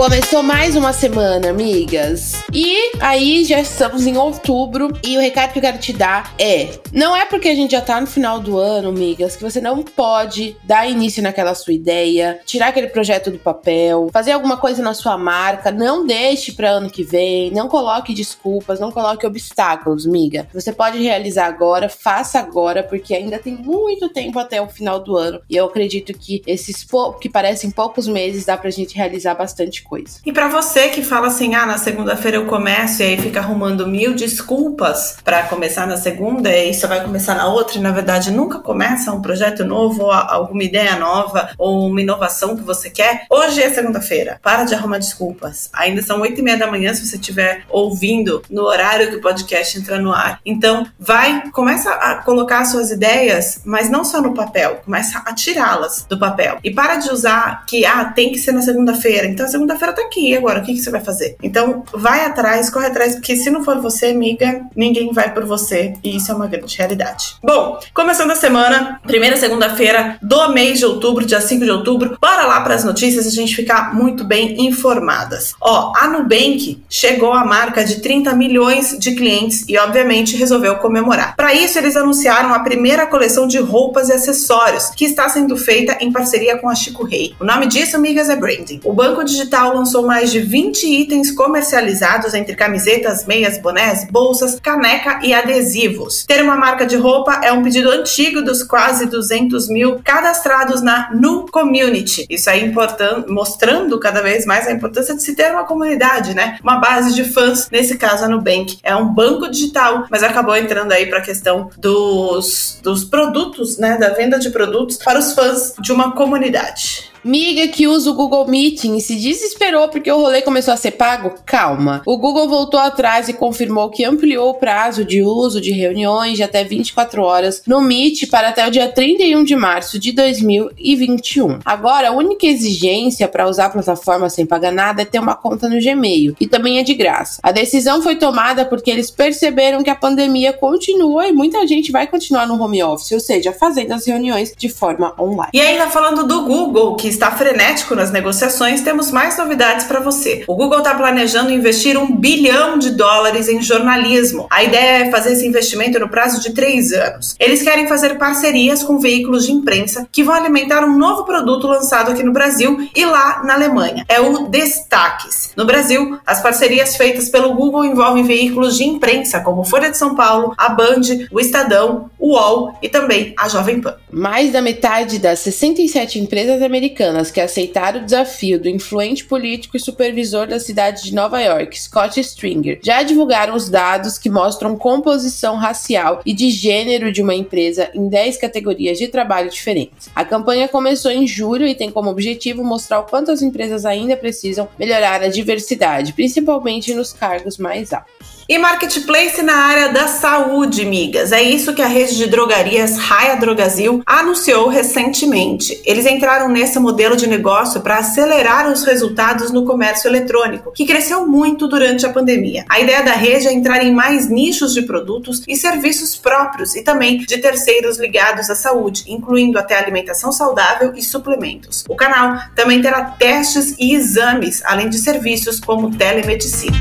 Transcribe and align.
Começou 0.00 0.42
mais 0.42 0.76
uma 0.76 0.94
semana, 0.94 1.50
amigas. 1.50 2.42
E 2.54 2.92
aí 3.00 3.44
já 3.44 3.60
estamos 3.60 4.06
em 4.06 4.16
outubro 4.16 4.88
e 5.04 5.18
o 5.18 5.20
recado 5.20 5.52
que 5.52 5.58
eu 5.58 5.62
quero 5.62 5.76
te 5.76 5.92
dar 5.92 6.34
é: 6.38 6.70
não 6.90 7.14
é 7.14 7.26
porque 7.26 7.50
a 7.50 7.54
gente 7.54 7.72
já 7.72 7.82
tá 7.82 8.00
no 8.00 8.06
final 8.06 8.40
do 8.40 8.56
ano, 8.56 8.88
amigas, 8.88 9.36
que 9.36 9.42
você 9.42 9.60
não 9.60 9.82
pode 9.82 10.56
dar 10.64 10.88
início 10.88 11.22
naquela 11.22 11.54
sua 11.54 11.74
ideia, 11.74 12.40
tirar 12.46 12.68
aquele 12.68 12.86
projeto 12.86 13.30
do 13.30 13.38
papel, 13.38 14.08
fazer 14.10 14.32
alguma 14.32 14.56
coisa 14.56 14.82
na 14.82 14.94
sua 14.94 15.18
marca, 15.18 15.70
não 15.70 16.06
deixe 16.06 16.52
para 16.52 16.70
ano 16.70 16.88
que 16.88 17.02
vem, 17.02 17.50
não 17.50 17.68
coloque 17.68 18.14
desculpas, 18.14 18.80
não 18.80 18.90
coloque 18.90 19.26
obstáculos, 19.26 20.06
amiga. 20.06 20.48
Você 20.54 20.72
pode 20.72 20.98
realizar 20.98 21.44
agora, 21.44 21.90
faça 21.90 22.38
agora, 22.38 22.82
porque 22.82 23.14
ainda 23.14 23.38
tem 23.38 23.54
muito 23.54 24.08
tempo 24.08 24.38
até 24.38 24.62
o 24.62 24.66
final 24.66 24.98
do 24.98 25.14
ano. 25.14 25.42
E 25.50 25.56
eu 25.56 25.66
acredito 25.66 26.14
que 26.14 26.40
esses 26.46 26.86
que 27.20 27.28
parecem 27.28 27.70
poucos 27.70 28.08
meses 28.08 28.46
dá 28.46 28.56
pra 28.56 28.70
gente 28.70 28.96
realizar 28.96 29.34
bastante 29.34 29.82
coisa. 29.82 29.89
E 30.24 30.32
para 30.32 30.48
você 30.48 30.88
que 30.88 31.02
fala 31.02 31.28
assim, 31.28 31.54
ah, 31.54 31.66
na 31.66 31.78
segunda-feira 31.78 32.36
eu 32.36 32.46
começo 32.46 33.02
e 33.02 33.06
aí 33.06 33.18
fica 33.18 33.40
arrumando 33.40 33.86
mil 33.86 34.14
desculpas 34.14 35.16
para 35.24 35.42
começar 35.44 35.86
na 35.86 35.96
segunda 35.96 36.54
e 36.54 36.72
você 36.72 36.86
vai 36.86 37.02
começar 37.02 37.34
na 37.34 37.48
outra 37.48 37.78
e 37.78 37.80
na 37.80 37.90
verdade 37.90 38.30
nunca 38.30 38.58
começa 38.58 39.12
um 39.12 39.20
projeto 39.20 39.64
novo 39.64 40.04
ou 40.04 40.12
alguma 40.12 40.62
ideia 40.62 40.96
nova 40.96 41.50
ou 41.58 41.88
uma 41.88 42.00
inovação 42.00 42.56
que 42.56 42.62
você 42.62 42.88
quer, 42.88 43.24
hoje 43.28 43.62
é 43.62 43.70
segunda-feira. 43.70 44.38
Para 44.42 44.64
de 44.64 44.74
arrumar 44.74 44.98
desculpas. 44.98 45.68
Ainda 45.72 46.02
são 46.02 46.20
oito 46.20 46.40
e 46.40 46.42
meia 46.42 46.56
da 46.56 46.70
manhã 46.70 46.94
se 46.94 47.06
você 47.06 47.16
estiver 47.16 47.62
ouvindo 47.68 48.42
no 48.48 48.62
horário 48.62 49.10
que 49.10 49.16
o 49.16 49.20
podcast 49.20 49.78
entra 49.78 49.98
no 49.98 50.12
ar. 50.12 50.40
Então, 50.44 50.86
vai, 50.98 51.50
começa 51.50 51.90
a 51.90 52.16
colocar 52.16 52.64
suas 52.64 52.90
ideias, 52.90 53.60
mas 53.64 53.90
não 53.90 54.04
só 54.04 54.20
no 54.20 54.34
papel, 54.34 54.82
começa 54.84 55.22
a 55.24 55.34
tirá-las 55.34 56.06
do 56.08 56.18
papel. 56.18 56.58
E 56.62 56.70
para 56.70 56.96
de 56.96 57.10
usar 57.10 57.64
que, 57.66 57.84
ah, 57.84 58.04
tem 58.04 58.30
que 58.32 58.38
ser 58.38 58.52
na 58.52 58.62
segunda-feira. 58.62 59.26
Então, 59.26 59.48
segunda 59.48 59.76
segunda-feira 59.80 59.92
tá 59.92 60.02
aqui, 60.02 60.36
agora 60.36 60.60
o 60.60 60.62
que, 60.62 60.74
que 60.74 60.80
você 60.80 60.90
vai 60.90 61.00
fazer? 61.00 61.36
Então, 61.42 61.82
vai 61.92 62.24
atrás, 62.24 62.68
corre 62.68 62.86
atrás, 62.86 63.14
porque 63.14 63.36
se 63.36 63.50
não 63.50 63.64
for 63.64 63.80
você, 63.80 64.06
amiga, 64.06 64.66
ninguém 64.76 65.12
vai 65.12 65.32
por 65.32 65.44
você. 65.44 65.94
E 66.04 66.16
isso 66.16 66.30
é 66.30 66.34
uma 66.34 66.46
grande 66.46 66.76
realidade. 66.76 67.36
Bom, 67.42 67.78
começando 67.94 68.30
a 68.30 68.36
semana, 68.36 69.00
primeira 69.06 69.36
segunda-feira 69.36 70.18
do 70.20 70.52
mês 70.52 70.78
de 70.78 70.84
outubro, 70.84 71.24
dia 71.24 71.40
5 71.40 71.64
de 71.64 71.70
outubro, 71.70 72.16
bora 72.20 72.44
lá 72.46 72.60
para 72.60 72.74
as 72.74 72.84
notícias 72.84 73.26
a 73.26 73.30
gente 73.30 73.56
ficar 73.56 73.94
muito 73.94 74.24
bem 74.24 74.66
informadas. 74.66 75.54
Ó, 75.60 75.92
a 75.96 76.08
Nubank 76.08 76.82
chegou 76.88 77.32
à 77.32 77.44
marca 77.44 77.84
de 77.84 78.00
30 78.00 78.34
milhões 78.34 78.98
de 78.98 79.14
clientes 79.14 79.64
e, 79.68 79.78
obviamente, 79.78 80.36
resolveu 80.36 80.76
comemorar. 80.76 81.34
Para 81.36 81.54
isso, 81.54 81.78
eles 81.78 81.96
anunciaram 81.96 82.52
a 82.52 82.60
primeira 82.60 83.06
coleção 83.06 83.46
de 83.46 83.58
roupas 83.58 84.08
e 84.08 84.12
acessórios, 84.12 84.90
que 84.90 85.04
está 85.04 85.28
sendo 85.28 85.56
feita 85.56 85.96
em 86.00 86.12
parceria 86.12 86.58
com 86.58 86.68
a 86.68 86.74
Chico 86.74 87.04
Rei. 87.04 87.34
O 87.40 87.44
nome 87.44 87.66
disso, 87.66 87.96
amigas, 87.96 88.28
é 88.28 88.36
branding. 88.36 88.80
O 88.84 88.92
banco 88.92 89.24
digital 89.24 89.69
lançou 89.74 90.06
mais 90.06 90.30
de 90.30 90.40
20 90.40 90.84
itens 90.84 91.30
comercializados 91.30 92.34
entre 92.34 92.54
camisetas, 92.54 93.26
meias, 93.26 93.58
bonés, 93.58 94.06
bolsas, 94.10 94.58
caneca 94.60 95.20
e 95.22 95.32
adesivos. 95.32 96.24
Ter 96.24 96.42
uma 96.42 96.56
marca 96.56 96.86
de 96.86 96.96
roupa 96.96 97.40
é 97.42 97.52
um 97.52 97.62
pedido 97.62 97.90
antigo 97.90 98.42
dos 98.42 98.62
quase 98.62 99.06
200 99.06 99.68
mil 99.68 100.00
cadastrados 100.04 100.82
na 100.82 101.10
Nu 101.12 101.46
Community. 101.50 102.26
Isso 102.28 102.50
é 102.50 102.58
importante, 102.58 103.30
mostrando 103.30 103.98
cada 103.98 104.22
vez 104.22 104.46
mais 104.46 104.66
a 104.66 104.72
importância 104.72 105.14
de 105.14 105.22
se 105.22 105.34
ter 105.34 105.52
uma 105.52 105.64
comunidade, 105.64 106.34
né? 106.34 106.58
Uma 106.62 106.76
base 106.76 107.14
de 107.14 107.24
fãs, 107.24 107.68
nesse 107.70 107.96
caso 107.96 108.24
a 108.24 108.28
Nubank. 108.28 108.78
É 108.82 108.94
um 108.94 109.06
banco 109.06 109.50
digital, 109.50 110.06
mas 110.10 110.22
acabou 110.22 110.56
entrando 110.56 110.92
aí 110.92 111.06
para 111.06 111.18
a 111.18 111.22
questão 111.22 111.70
dos, 111.78 112.78
dos 112.82 113.04
produtos, 113.04 113.78
né? 113.78 113.96
Da 113.96 114.10
venda 114.10 114.38
de 114.38 114.50
produtos 114.50 114.96
para 114.96 115.18
os 115.18 115.32
fãs 115.32 115.74
de 115.80 115.92
uma 115.92 116.12
comunidade. 116.12 117.09
Miga 117.22 117.68
que 117.68 117.86
usa 117.86 118.10
o 118.10 118.14
Google 118.14 118.48
Meeting 118.48 118.98
se 118.98 119.14
desesperou 119.14 119.88
porque 119.88 120.10
o 120.10 120.16
rolê 120.16 120.40
começou 120.40 120.72
a 120.72 120.76
ser 120.76 120.92
pago? 120.92 121.34
Calma. 121.44 122.00
O 122.06 122.16
Google 122.16 122.48
voltou 122.48 122.80
atrás 122.80 123.28
e 123.28 123.34
confirmou 123.34 123.90
que 123.90 124.04
ampliou 124.04 124.50
o 124.50 124.54
prazo 124.54 125.04
de 125.04 125.22
uso 125.22 125.60
de 125.60 125.70
reuniões 125.70 126.36
de 126.36 126.42
até 126.42 126.64
24 126.64 127.22
horas 127.22 127.62
no 127.66 127.82
Meet 127.82 128.30
para 128.30 128.48
até 128.48 128.66
o 128.66 128.70
dia 128.70 128.90
31 128.90 129.44
de 129.44 129.54
março 129.54 129.98
de 129.98 130.12
2021. 130.12 131.58
Agora, 131.62 132.08
a 132.08 132.12
única 132.12 132.46
exigência 132.46 133.28
para 133.28 133.46
usar 133.46 133.66
a 133.66 133.70
plataforma 133.70 134.30
sem 134.30 134.46
pagar 134.46 134.72
nada 134.72 135.02
é 135.02 135.04
ter 135.04 135.18
uma 135.18 135.34
conta 135.34 135.68
no 135.68 135.78
Gmail, 135.78 136.34
e 136.40 136.46
também 136.46 136.78
é 136.78 136.82
de 136.82 136.94
graça. 136.94 137.38
A 137.42 137.52
decisão 137.52 138.00
foi 138.00 138.16
tomada 138.16 138.64
porque 138.64 138.90
eles 138.90 139.10
perceberam 139.10 139.82
que 139.82 139.90
a 139.90 139.94
pandemia 139.94 140.54
continua 140.54 141.28
e 141.28 141.32
muita 141.32 141.66
gente 141.66 141.92
vai 141.92 142.06
continuar 142.06 142.46
no 142.46 142.60
home 142.60 142.82
office, 142.82 143.12
ou 143.12 143.20
seja, 143.20 143.52
fazendo 143.52 143.92
as 143.92 144.06
reuniões 144.06 144.54
de 144.56 144.70
forma 144.70 145.14
online. 145.18 145.50
E 145.52 145.60
ainda 145.60 145.88
falando 145.88 146.26
do 146.26 146.44
Google, 146.44 146.96
que 146.96 147.09
está 147.10 147.30
frenético 147.32 147.94
nas 147.94 148.12
negociações, 148.12 148.82
temos 148.82 149.10
mais 149.10 149.36
novidades 149.36 149.86
para 149.86 150.00
você. 150.00 150.44
O 150.46 150.54
Google 150.54 150.78
está 150.78 150.94
planejando 150.94 151.52
investir 151.52 151.98
um 151.98 152.16
bilhão 152.16 152.78
de 152.78 152.90
dólares 152.90 153.48
em 153.48 153.60
jornalismo. 153.60 154.46
A 154.50 154.62
ideia 154.62 155.06
é 155.06 155.10
fazer 155.10 155.32
esse 155.32 155.46
investimento 155.46 155.98
no 155.98 156.08
prazo 156.08 156.40
de 156.40 156.54
três 156.54 156.92
anos. 156.92 157.34
Eles 157.38 157.62
querem 157.62 157.88
fazer 157.88 158.16
parcerias 158.16 158.82
com 158.82 158.98
veículos 158.98 159.46
de 159.46 159.52
imprensa 159.52 160.08
que 160.10 160.22
vão 160.22 160.34
alimentar 160.34 160.84
um 160.84 160.96
novo 160.96 161.24
produto 161.24 161.66
lançado 161.66 162.12
aqui 162.12 162.22
no 162.22 162.32
Brasil 162.32 162.88
e 162.94 163.04
lá 163.04 163.42
na 163.44 163.54
Alemanha. 163.54 164.04
É 164.08 164.20
o 164.20 164.48
Destaques. 164.48 165.52
No 165.56 165.66
Brasil, 165.66 166.18
as 166.24 166.40
parcerias 166.40 166.96
feitas 166.96 167.28
pelo 167.28 167.54
Google 167.54 167.84
envolvem 167.84 168.22
veículos 168.22 168.76
de 168.76 168.84
imprensa 168.84 169.40
como 169.40 169.64
Folha 169.64 169.90
de 169.90 169.98
São 169.98 170.14
Paulo, 170.14 170.54
a 170.56 170.68
Band, 170.68 171.00
o 171.32 171.40
Estadão, 171.40 172.08
o 172.18 172.34
UOL 172.34 172.74
e 172.80 172.88
também 172.88 173.34
a 173.36 173.48
Jovem 173.48 173.80
Pan. 173.80 173.96
Mais 174.12 174.52
da 174.52 174.62
metade 174.62 175.18
das 175.18 175.40
67 175.40 176.18
empresas 176.18 176.62
americanas 176.62 176.99
americanas 177.00 177.30
que 177.30 177.40
aceitaram 177.40 178.00
o 178.00 178.04
desafio 178.04 178.60
do 178.60 178.68
influente 178.68 179.24
político 179.24 179.76
e 179.76 179.80
supervisor 179.80 180.46
da 180.46 180.60
cidade 180.60 181.02
de 181.02 181.14
Nova 181.14 181.40
York, 181.40 181.80
Scott 181.80 182.20
Stringer, 182.20 182.78
já 182.82 183.02
divulgaram 183.02 183.54
os 183.54 183.68
dados 183.68 184.18
que 184.18 184.28
mostram 184.28 184.76
composição 184.76 185.56
racial 185.56 186.20
e 186.26 186.34
de 186.34 186.50
gênero 186.50 187.10
de 187.10 187.22
uma 187.22 187.34
empresa 187.34 187.90
em 187.94 188.08
10 188.08 188.36
categorias 188.36 188.98
de 188.98 189.08
trabalho 189.08 189.50
diferentes. 189.50 190.10
A 190.14 190.24
campanha 190.24 190.68
começou 190.68 191.10
em 191.10 191.26
julho 191.26 191.66
e 191.66 191.74
tem 191.74 191.90
como 191.90 192.10
objetivo 192.10 192.62
mostrar 192.62 193.00
o 193.00 193.04
quanto 193.04 193.30
as 193.30 193.40
empresas 193.40 193.86
ainda 193.86 194.16
precisam 194.16 194.68
melhorar 194.78 195.22
a 195.22 195.28
diversidade, 195.28 196.12
principalmente 196.12 196.92
nos 196.92 197.12
cargos 197.12 197.56
mais 197.56 197.92
altos. 197.92 198.39
E 198.50 198.58
marketplace 198.58 199.42
na 199.42 199.54
área 199.54 199.90
da 199.90 200.08
saúde, 200.08 200.84
migas. 200.84 201.30
É 201.30 201.40
isso 201.40 201.72
que 201.72 201.80
a 201.80 201.86
rede 201.86 202.16
de 202.16 202.26
drogarias 202.26 202.98
Raia 202.98 203.36
Drogazil 203.36 204.02
anunciou 204.04 204.66
recentemente. 204.66 205.80
Eles 205.84 206.04
entraram 206.04 206.48
nesse 206.48 206.76
modelo 206.80 207.14
de 207.14 207.28
negócio 207.28 207.80
para 207.80 207.98
acelerar 207.98 208.68
os 208.68 208.82
resultados 208.82 209.52
no 209.52 209.64
comércio 209.64 210.08
eletrônico, 210.08 210.72
que 210.72 210.84
cresceu 210.84 211.28
muito 211.28 211.68
durante 211.68 212.04
a 212.04 212.12
pandemia. 212.12 212.64
A 212.68 212.80
ideia 212.80 213.04
da 213.04 213.12
rede 213.12 213.46
é 213.46 213.52
entrar 213.52 213.84
em 213.84 213.94
mais 213.94 214.28
nichos 214.28 214.74
de 214.74 214.82
produtos 214.82 215.44
e 215.46 215.54
serviços 215.54 216.16
próprios 216.16 216.74
e 216.74 216.82
também 216.82 217.18
de 217.18 217.38
terceiros 217.38 218.00
ligados 218.00 218.50
à 218.50 218.56
saúde, 218.56 219.04
incluindo 219.06 219.60
até 219.60 219.78
alimentação 219.78 220.32
saudável 220.32 220.92
e 220.96 221.02
suplementos. 221.02 221.84
O 221.88 221.94
canal 221.94 222.36
também 222.56 222.82
terá 222.82 223.12
testes 223.12 223.76
e 223.78 223.94
exames, 223.94 224.60
além 224.64 224.88
de 224.88 224.98
serviços 224.98 225.60
como 225.60 225.96
telemedicina. 225.96 226.80